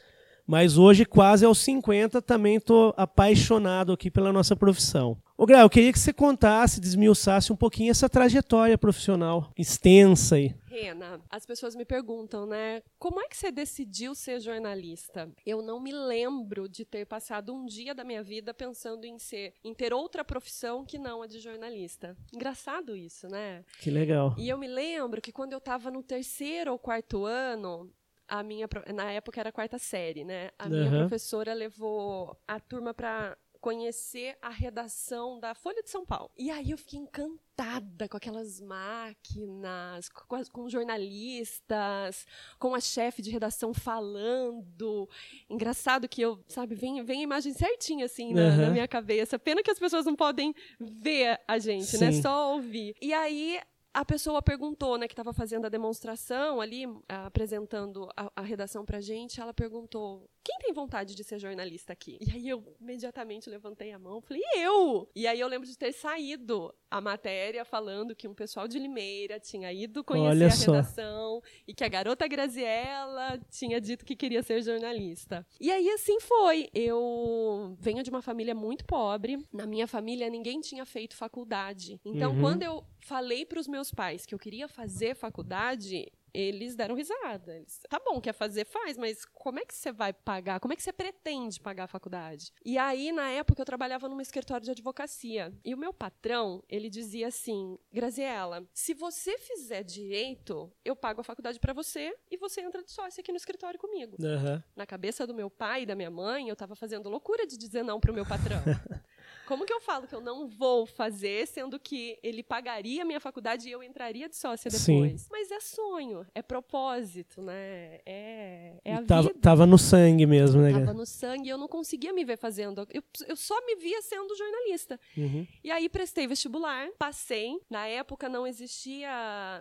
Mas 0.47 0.77
hoje, 0.77 1.03
quase 1.03 1.45
aos 1.45 1.57
50, 1.59 2.21
também 2.21 2.55
estou 2.55 2.93
apaixonado 2.95 3.91
aqui 3.91 4.09
pela 4.09 4.31
nossa 4.31 4.55
profissão. 4.55 5.21
Ô 5.37 5.45
Grau, 5.45 5.61
eu 5.61 5.69
queria 5.69 5.91
que 5.91 5.99
você 5.99 6.13
contasse, 6.13 6.79
desmiuçasse 6.79 7.51
um 7.51 7.55
pouquinho 7.55 7.91
essa 7.91 8.07
trajetória 8.07 8.77
profissional 8.77 9.51
extensa 9.57 10.35
aí. 10.35 10.55
Rena, 10.65 11.19
as 11.29 11.45
pessoas 11.45 11.75
me 11.75 11.83
perguntam, 11.83 12.45
né? 12.45 12.81
Como 12.97 13.19
é 13.19 13.27
que 13.27 13.35
você 13.35 13.51
decidiu 13.51 14.15
ser 14.15 14.39
jornalista? 14.39 15.29
Eu 15.45 15.61
não 15.61 15.81
me 15.81 15.91
lembro 15.91 16.69
de 16.69 16.85
ter 16.85 17.05
passado 17.05 17.53
um 17.53 17.65
dia 17.65 17.93
da 17.93 18.03
minha 18.03 18.23
vida 18.23 18.53
pensando 18.53 19.05
em 19.05 19.19
ser, 19.19 19.53
em 19.63 19.73
ter 19.73 19.93
outra 19.93 20.23
profissão 20.23 20.85
que 20.85 20.97
não 20.97 21.21
a 21.21 21.27
de 21.27 21.39
jornalista. 21.39 22.15
Engraçado 22.33 22.95
isso, 22.95 23.27
né? 23.27 23.65
Que 23.81 23.91
legal. 23.91 24.33
E 24.37 24.47
eu 24.47 24.57
me 24.57 24.67
lembro 24.67 25.21
que 25.21 25.31
quando 25.31 25.51
eu 25.51 25.59
estava 25.59 25.91
no 25.91 26.01
terceiro 26.01 26.71
ou 26.71 26.79
quarto 26.79 27.25
ano, 27.25 27.91
a 28.27 28.43
minha 28.43 28.67
na 28.93 29.12
época 29.12 29.39
era 29.39 29.50
a 29.50 29.53
quarta 29.53 29.77
série, 29.77 30.24
né? 30.24 30.51
A 30.60 30.67
minha 30.67 30.91
uhum. 30.91 31.00
professora 31.00 31.53
levou 31.53 32.38
a 32.48 32.60
turma 32.60 32.93
para 32.93 33.38
conhecer 33.57 34.38
a 34.41 34.50
redação 34.50 35.39
da 35.39 35.53
Folha 35.53 35.84
de 35.84 35.89
São 35.89 36.05
Paulo. 36.05 36.31
E 36.38 36.50
aí 36.50 36.72
eu 36.72 36.77
fiquei 36.77 37.00
encantada 37.00 38.07
com 38.07 38.15
aquelas 38.15 38.62
máquinas, 38.62 40.10
com, 40.10 40.43
com 40.46 40.69
jornalistas, 40.69 42.25
com 42.60 42.74
a 42.74 42.79
chefe 42.79 43.22
de 43.22 43.29
redação 43.29 43.74
falando. 43.74 45.10
Engraçado 45.50 46.07
que 46.07 46.22
eu, 46.22 46.43
sabe, 46.48 46.75
vem, 46.75 47.03
vem 47.03 47.22
a 47.22 47.24
imagem 47.24 47.53
certinha 47.53 48.05
assim 48.05 48.34
na, 48.34 48.41
uhum. 48.41 48.57
na 48.57 48.69
minha 48.69 48.88
cabeça. 48.88 49.39
Pena 49.39 49.63
que 49.63 49.72
as 49.72 49.79
pessoas 49.79 50.05
não 50.05 50.15
podem 50.15 50.53
ver 50.79 51.39
a 51.48 51.60
gente, 51.60 51.98
né? 51.98 52.12
Sim. 52.12 52.17
né? 52.17 52.22
Só 52.22 52.53
ouvir. 52.53 52.96
E 53.01 53.13
aí 53.13 53.60
a 53.94 54.06
pessoa 54.06 54.41
perguntou, 54.41 54.98
né, 54.98 55.08
que 55.08 55.13
estava 55.13 55.34
fazendo 55.34 55.65
a 55.65 55.70
demonstração 55.70 56.62
ali, 56.62 56.86
apresentando 57.08 58.10
a, 58.15 58.32
a 58.36 58.41
redação 58.41 58.86
para 58.86 59.01
gente, 59.01 59.41
ela 59.41 59.53
perguntou: 59.53 60.29
quem 60.44 60.58
tem 60.60 60.74
vontade 60.74 61.13
de 61.13 61.24
ser 61.24 61.39
jornalista 61.39 61.91
aqui? 61.91 62.17
E 62.22 62.32
aí 62.32 62.48
eu 62.48 62.63
imediatamente 62.79 63.50
levantei 63.50 63.91
a 63.91 64.00
mão, 64.00 64.22
falei: 64.22 64.41
eu. 64.56 65.10
E 65.15 65.27
aí 65.27 65.39
eu 65.39 65.48
lembro 65.48 65.67
de 65.67 65.77
ter 65.77 65.91
saído 65.91 66.74
a 66.89 67.01
matéria 67.01 67.65
falando 67.65 68.15
que 68.15 68.27
um 68.27 68.34
pessoal 68.34 68.67
de 68.67 68.79
Limeira 68.79 69.39
tinha 69.39 69.74
ido 69.74 70.03
conhecer 70.03 70.29
Olha 70.29 70.48
a 70.48 70.50
redação 70.50 71.41
só. 71.41 71.50
e 71.67 71.74
que 71.74 71.84
a 71.84 71.89
garota 71.89 72.25
Graziella 72.27 73.39
tinha 73.50 73.82
dito 73.82 74.06
que 74.06 74.15
queria 74.15 74.41
ser 74.41 74.62
jornalista. 74.62 75.46
E 75.60 75.70
aí 75.70 75.89
assim 75.89 76.20
foi. 76.22 76.70
Eu 76.74 77.75
venho 77.79 78.01
de 78.01 78.10
uma 78.10 78.22
família 78.22 78.56
muito 78.56 78.86
pobre. 78.86 79.38
Na 79.51 79.65
minha 79.65 79.88
família 79.88 80.29
ninguém 80.29 80.62
tinha 80.62 80.86
feito 80.86 81.15
faculdade. 81.15 82.00
Então 82.06 82.34
uhum. 82.34 82.41
quando 82.41 82.63
eu 82.63 82.86
falei 83.01 83.46
para 83.46 83.60
os 83.60 83.67
meus 83.67 83.87
pais 83.91 84.25
que 84.25 84.34
eu 84.34 84.39
queria 84.39 84.67
fazer 84.67 85.15
faculdade, 85.15 86.12
eles 86.34 86.75
deram 86.75 86.96
risada. 86.96 87.56
Eles, 87.56 87.79
tá 87.89 88.00
bom, 88.00 88.22
quer 88.22 88.34
fazer, 88.34 88.65
faz, 88.65 88.98
mas 88.98 89.25
como 89.25 89.60
é 89.60 89.65
que 89.65 89.74
você 89.74 89.91
vai 89.91 90.13
pagar? 90.13 90.60
Como 90.60 90.74
é 90.74 90.75
que 90.75 90.84
você 90.84 90.94
pretende 90.94 91.60
pagar 91.60 91.86
a 91.86 91.88
faculdade? 91.88 92.51
E 92.63 92.77
aí, 92.77 93.12
na 93.12 93.29
época, 93.29 93.62
eu 93.62 93.65
trabalhava 93.65 94.08
num 94.08 94.22
escritório 94.22 94.63
de 94.63 94.72
advocacia. 94.72 95.51
E 95.65 95.74
o 95.74 95.77
meu 95.77 95.94
patrão, 95.94 96.63
ele 96.70 96.89
dizia 96.89 97.27
assim: 97.27 97.77
Graziela, 97.91 98.67
se 98.74 98.94
você 98.94 99.38
fizer 99.38 99.84
direito, 99.84 100.72
eu 100.86 100.96
pago 100.96 101.22
a 101.22 101.24
faculdade 101.24 101.60
para 101.60 101.74
você 101.74 102.15
e 102.29 102.38
você 102.38 102.62
entra 102.62 102.84
de 102.84 102.91
sócio 102.91 103.20
aqui 103.20 103.32
no 103.32 103.38
escritório 103.38 103.79
comigo. 103.79 104.17
Uhum. 104.20 104.62
Na 104.75 104.86
cabeça 104.86 105.25
do 105.25 105.34
meu 105.34 105.50
pai 105.50 105.84
e 105.84 105.86
da 105.86 105.96
minha 105.96 106.12
mãe, 106.12 106.50
eu 106.50 106.56
tava 106.56 106.75
fazendo 106.75 107.10
loucura 107.10 107.48
de 107.48 107.58
dizer 107.58 107.84
não 107.84 108.00
pro 108.00 108.13
meu 108.13 108.25
patrão. 108.25 108.62
Como 109.47 109.65
que 109.65 109.71
eu 109.71 109.79
falo 109.79 110.05
que 110.05 110.13
eu 110.13 110.19
não 110.19 110.45
vou 110.45 110.85
fazer, 110.85 111.47
sendo 111.47 111.79
que 111.79 112.19
ele 112.21 112.43
pagaria 112.43 113.03
a 113.03 113.05
minha 113.05 113.19
faculdade 113.19 113.69
e 113.69 113.71
eu 113.71 113.81
entraria 113.81 114.27
de 114.27 114.35
sócia 114.35 114.69
depois? 114.69 115.21
Sim. 115.21 115.27
Mas 115.31 115.49
é 115.49 115.61
sonho, 115.61 116.25
é 116.35 116.41
propósito, 116.41 117.41
né? 117.41 117.99
É, 118.05 118.73
é 118.83 118.93
a 118.95 119.03
tava, 119.03 119.29
vida. 119.29 119.39
Tava 119.39 119.65
no 119.65 119.77
sangue 119.77 120.25
mesmo, 120.25 120.61
né? 120.61 120.73
Tava 120.73 120.93
no 120.93 121.05
sangue 121.05 121.47
e 121.47 121.49
eu 121.49 121.57
não 121.57 121.69
conseguia 121.69 122.11
me 122.11 122.25
ver 122.25 122.37
fazendo. 122.37 122.85
Eu, 122.91 123.01
eu 123.25 123.37
só 123.37 123.55
me 123.65 123.77
via 123.77 124.01
sendo 124.01 124.35
jornalista. 124.35 124.99
Uhum. 125.15 125.47
E 125.63 125.71
aí 125.71 125.87
prestei 125.87 126.27
vestibular, 126.27 126.89
passei. 126.99 127.57
Na 127.69 127.87
época 127.87 128.27
não 128.27 128.45
existia, 128.45 129.09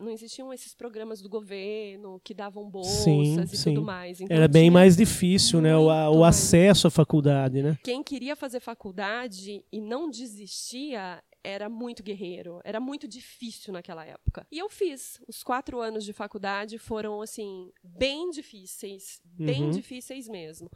não 0.02 0.10
existiam 0.10 0.52
esses 0.52 0.74
programas 0.74 1.22
do 1.22 1.28
governo 1.28 2.20
que 2.24 2.34
davam 2.34 2.68
bolsas 2.68 3.04
sim, 3.04 3.40
e 3.40 3.56
sim. 3.56 3.74
tudo 3.74 3.86
mais. 3.86 4.20
Então, 4.20 4.36
Era 4.36 4.48
bem 4.48 4.68
mais 4.68 4.96
difícil, 4.96 5.60
né? 5.60 5.76
O, 5.76 5.86
o 5.86 6.24
acesso 6.24 6.88
à 6.88 6.90
faculdade, 6.90 7.62
né? 7.62 7.78
Quem 7.84 8.02
queria 8.02 8.34
fazer 8.34 8.58
faculdade 8.58 9.64
e 9.76 9.80
não 9.80 10.09
desistia 10.09 11.23
era 11.45 11.68
muito 11.68 12.02
guerreiro, 12.02 12.61
era 12.64 12.80
muito 12.80 13.06
difícil 13.06 13.75
naquela 13.75 14.04
época. 14.04 14.47
E 14.50 14.59
eu 14.59 14.71
fiz. 14.71 15.23
Os 15.28 15.42
quatro 15.42 15.80
anos 15.80 16.02
de 16.02 16.14
faculdade 16.14 16.78
foram, 16.78 17.21
assim, 17.21 17.71
bem 17.85 18.30
difíceis, 18.30 19.21
bem 19.23 19.64
uhum. 19.64 19.71
difíceis 19.71 20.26
mesmo. 20.28 20.71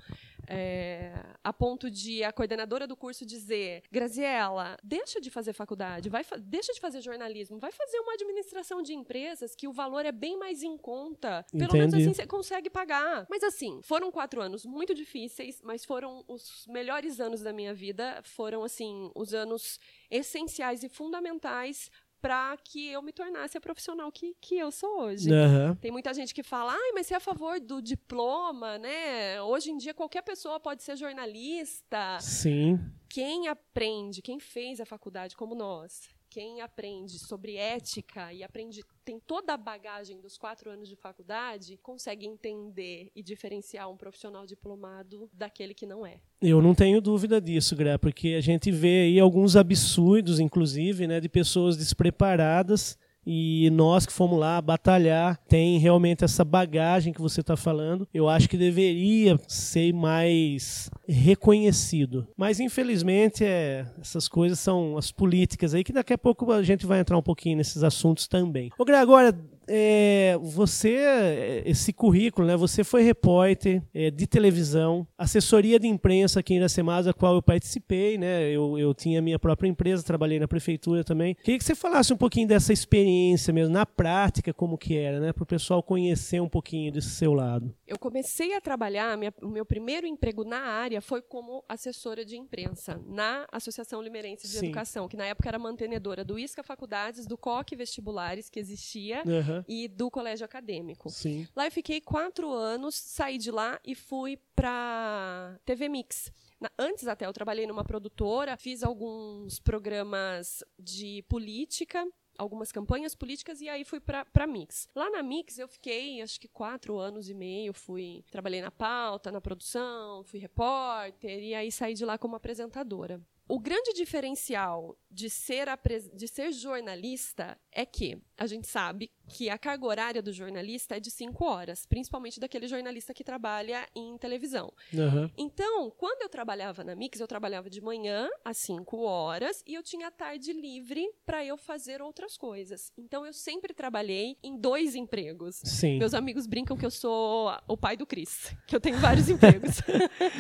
É, 0.53 1.13
a 1.45 1.53
ponto 1.53 1.91
de 1.91 2.25
a 2.25 2.33
coordenadora 2.33 2.87
do 2.87 2.97
curso 2.97 3.25
dizer: 3.25 3.83
Graziela, 3.91 4.77
deixa 4.83 5.21
de 5.21 5.31
fazer 5.31 5.53
faculdade, 5.53 6.09
vai 6.09 6.25
deixa 6.41 6.73
de 6.73 6.81
fazer 6.81 7.01
jornalismo, 7.01 7.59
vai 7.59 7.71
fazer 7.71 7.99
uma 8.01 8.15
administração 8.15 8.83
de 8.83 8.93
empresas 8.93 9.55
que 9.55 9.69
o 9.69 9.73
valor 9.73 10.05
é 10.05 10.13
bem 10.13 10.37
mais 10.37 10.63
em 10.63 10.77
conta. 10.77 11.45
Pelo 11.51 11.65
Entendi. 11.65 11.79
menos 11.79 11.95
assim 11.95 12.15
você 12.15 12.27
consegue 12.27 12.69
pagar. 12.69 13.27
Mas 13.31 13.43
assim, 13.43 13.81
foram 13.83 14.11
quatro 14.11 14.41
anos 14.41 14.67
muito 14.67 14.95
difíceis, 14.95 15.61
mas 15.63 15.85
foram 15.85 16.25
os 16.27 16.67
melhores 16.69 17.21
anos 17.21 17.41
da 17.41 17.53
minha 17.53 17.73
vida. 17.73 18.21
Foram, 18.23 18.63
assim, 18.65 19.11
os 19.15 19.33
anos 19.33 19.79
essenciais 20.11 20.83
e 20.83 20.89
fundamentais 20.89 21.91
para 22.21 22.57
que 22.59 22.89
eu 22.89 23.03
me 23.03 23.13
tornasse 23.13 23.57
a 23.57 23.61
profissional 23.61 24.11
que, 24.13 24.37
que 24.41 24.57
eu 24.57 24.71
sou 24.71 25.03
hoje. 25.03 25.31
Uhum. 25.31 25.75
Tem 25.77 25.91
muita 25.91 26.13
gente 26.13 26.35
que 26.35 26.43
fala, 26.43 26.73
ai, 26.73 26.93
mas 26.95 27.07
você 27.07 27.15
é 27.15 27.17
a 27.17 27.21
favor 27.21 27.59
do 27.59 27.81
diploma, 27.81 28.79
né? 28.79 29.41
Hoje 29.43 29.71
em 29.71 29.77
dia 29.77 29.95
qualquer 29.95 30.23
pessoa 30.23 30.61
pode 30.61 30.83
ser 30.83 30.97
jornalista. 30.97 32.19
Sim. 32.21 32.79
Quem 33.09 33.49
aprende, 33.49 34.23
quem 34.23 34.39
fez 34.39 34.81
a 34.81 34.85
faculdade 34.85 35.37
como 35.37 35.55
nós, 35.55 36.09
quem 36.31 36.61
aprende 36.61 37.19
sobre 37.19 37.57
ética 37.57 38.33
e 38.33 38.45
aprende 38.45 38.83
tem 39.05 39.19
toda 39.19 39.53
a 39.53 39.57
bagagem 39.57 40.21
dos 40.21 40.39
quatro 40.39 40.71
anos 40.71 40.89
de 40.89 40.95
faculdade 40.95 41.77
consegue 41.83 42.25
entender 42.25 43.11
e 43.15 43.23
diferenciar 43.23 43.91
um 43.91 43.97
profissional 43.97 44.47
diplomado 44.47 45.29
daquele 45.33 45.75
que 45.75 45.85
não 45.85 46.07
é. 46.07 46.21
Eu 46.41 46.63
não 46.63 46.75
tenho 46.75 47.01
dúvida 47.01 47.41
disso, 47.41 47.75
Gra, 47.75 47.99
porque 47.99 48.29
a 48.39 48.41
gente 48.41 48.71
vê 48.71 49.03
aí 49.03 49.19
alguns 49.19 49.57
absurdos, 49.57 50.39
inclusive, 50.39 51.09
né, 51.09 51.19
de 51.19 51.29
pessoas 51.29 51.77
despreparadas 51.77 52.97
e 53.27 53.69
nós 53.71 54.07
que 54.07 54.13
fomos 54.13 54.39
lá 54.39 54.61
batalhar 54.61 55.39
tem 55.49 55.79
realmente 55.79 56.25
essa 56.25 56.45
bagagem 56.45 57.13
que 57.13 57.21
você 57.21 57.41
está 57.41 57.57
falando. 57.57 58.09
Eu 58.13 58.29
acho 58.29 58.49
que 58.49 58.57
deveria 58.57 59.39
ser 59.47 59.93
mais 59.93 60.91
reconhecido. 61.09 62.27
Mas 62.37 62.61
infelizmente 62.61 63.45
é, 63.45 63.87
essas 64.01 64.29
coisas 64.29 64.59
são 64.59 64.97
as 64.97 65.13
políticas 65.13 65.75
aí 65.75 65.85
que 65.85 65.93
daqui 65.93 66.13
a 66.13 66.19
pouco 66.19 66.51
a 66.53 66.63
gente 66.63 66.87
vai 66.87 67.01
entrar 67.01 67.17
um 67.17 67.23
pouquinho 67.23 67.57
nesses 67.57 67.83
assuntos 67.85 68.27
também. 68.27 68.71
Ô, 68.79 68.85
agora 68.95 69.37
é, 69.73 70.37
você, 70.43 71.63
esse 71.65 71.93
currículo, 71.93 72.45
né? 72.45 72.57
Você 72.57 72.83
foi 72.83 73.03
repórter 73.03 73.81
é, 73.95 74.11
de 74.11 74.27
televisão, 74.27 75.07
assessoria 75.17 75.79
de 75.79 75.87
imprensa 75.87 76.41
aqui 76.41 76.55
em 76.55 76.57
Iracemasa, 76.57 77.11
a 77.11 77.15
qual 77.15 77.37
eu 77.37 77.43
participei, 77.43 78.19
né? 78.19 78.51
Eu, 78.51 78.77
eu 78.77 78.93
tinha 78.93 79.23
minha 79.23 79.39
própria 79.39 79.69
empresa, 79.69 80.03
trabalhei 80.03 80.41
na 80.41 80.49
prefeitura 80.49 81.05
também. 81.05 81.37
Queria 81.37 81.57
que 81.57 81.65
você 81.65 81.77
falasse 81.77 82.13
um 82.13 82.17
pouquinho 82.17 82.49
dessa 82.49 82.73
experiência 82.73 83.53
mesmo, 83.53 83.73
na 83.73 83.87
prática, 83.87 84.53
como 84.53 84.77
que 84.77 84.97
era, 84.97 85.21
né? 85.21 85.33
Para 85.33 85.45
o 85.45 85.47
pessoal 85.47 85.85
conhecer 85.85 86.43
um 86.43 86.49
pouquinho 86.49 86.91
desse 86.91 87.11
seu 87.11 87.33
lado. 87.33 87.73
Eu 87.87 87.99
comecei 87.99 88.55
a 88.55 88.61
trabalhar, 88.61 89.17
minha, 89.17 89.33
o 89.41 89.49
meu 89.49 89.65
primeiro 89.65 90.05
emprego 90.05 90.43
na 90.43 90.63
área 90.63 91.01
foi 91.01 91.23
como 91.23 91.65
assessora 91.69 92.25
de 92.25 92.37
imprensa, 92.37 93.01
na 93.07 93.47
Associação 93.53 94.03
Limerense 94.03 94.49
de 94.49 94.55
Sim. 94.55 94.67
Educação, 94.67 95.07
que 95.07 95.17
na 95.17 95.27
época 95.27 95.49
era 95.49 95.61
mantenedora 95.61 96.25
do 96.25 96.37
ISCA 96.37 96.65
Faculdades, 96.65 97.25
do 97.25 97.39
COC 97.39 97.77
Vestibulares, 97.77 98.51
que 98.51 98.59
existia, 98.59 99.23
uhum 99.25 99.60
e 99.69 99.89
do 99.89 100.11
colégio 100.11 100.45
acadêmico. 100.45 101.09
Sim. 101.11 101.47
Lá 101.55 101.67
eu 101.67 101.73
fiquei 101.73 102.01
quatro 102.01 102.51
anos, 102.53 102.95
saí 102.95 103.39
de 103.39 103.51
lá 103.51 103.81
e 103.85 103.95
fui 103.95 104.39
para 104.55 105.59
TV 105.65 105.89
Mix. 105.89 106.33
Na, 106.61 106.71
antes 106.79 107.09
até 107.09 107.27
eu 107.27 107.33
trabalhei 107.33 107.67
numa 107.67 107.85
produtora, 107.85 108.57
fiz 108.57 108.83
alguns 108.83 109.59
programas 109.59 110.63
de 110.79 111.23
política 111.29 112.07
algumas 112.41 112.73
campanhas 112.73 113.15
políticas 113.15 113.61
e 113.61 113.69
aí 113.69 113.85
fui 113.85 114.01
para 114.01 114.47
Mix. 114.47 114.89
Lá 114.95 115.11
na 115.11 115.23
Mix 115.23 115.59
eu 115.59 115.69
fiquei 115.69 116.23
acho 116.23 116.41
que 116.41 116.49
quatro 116.49 116.99
anos 116.99 117.29
e 117.29 117.35
meio, 117.35 117.75
fui 117.75 118.25
trabalhei 118.31 118.63
na 118.63 118.71
pauta, 118.71 119.31
na 119.31 119.41
produção, 119.41 120.25
fui 120.25 120.41
repórter 120.41 121.43
e 121.43 121.55
aí 121.55 121.71
saí 121.71 121.93
de 121.93 122.05
lá 122.05 122.17
como 122.17 122.37
apresentadora. 122.37 123.21
O 123.47 123.59
grande 123.59 123.93
diferencial 123.93 124.97
de 125.11 125.29
ser, 125.29 125.67
de 126.15 126.29
ser 126.29 126.53
jornalista 126.53 127.59
é 127.73 127.85
que 127.85 128.19
a 128.37 128.47
gente 128.47 128.67
sabe 128.69 129.11
que 129.29 129.49
a 129.49 129.59
carga 129.59 129.87
horária 129.87 130.23
do 130.23 130.33
jornalista 130.33 130.97
é 130.97 131.01
de 131.01 131.11
cinco 131.11 131.45
horas, 131.45 131.87
principalmente 131.87 132.41
daquele 132.41 132.67
jornalista 132.67 133.15
que 133.15 133.23
trabalha 133.23 133.87
em 133.95 134.17
televisão. 134.19 134.73
Uhum. 134.93 135.31
Então, 135.37 135.91
quando 135.91 136.23
eu 136.23 136.29
trabalhava 136.29 136.83
na 136.83 136.97
Mix, 136.97 137.21
eu 137.21 137.29
trabalhava 137.29 137.71
de 137.71 137.81
manhã 137.81 138.29
às 138.45 138.57
cinco 138.57 139.03
horas 139.03 139.63
e 139.67 139.75
eu 139.75 139.83
tinha 139.83 140.09
a 140.09 140.11
tarde 140.11 140.53
livre 140.53 141.07
para 141.25 141.45
eu 141.45 141.57
fazer 141.57 142.03
outras 142.03 142.37
coisas. 142.37 142.93
Então, 142.99 143.25
eu 143.25 143.33
sempre 143.33 143.73
trabalhei 143.73 144.37
em 144.43 144.59
dois 144.59 144.95
empregos. 144.95 145.61
Sim. 145.65 145.99
Meus 145.99 146.15
amigos 146.15 146.47
brincam 146.47 146.77
que 146.77 146.87
eu 146.87 146.91
sou 146.91 147.53
o 147.69 147.77
pai 147.77 147.97
do 147.97 148.07
Cris, 148.07 148.55
que 148.67 148.75
eu 148.75 148.81
tenho 148.81 148.99
vários 148.99 149.29
empregos. 149.29 149.77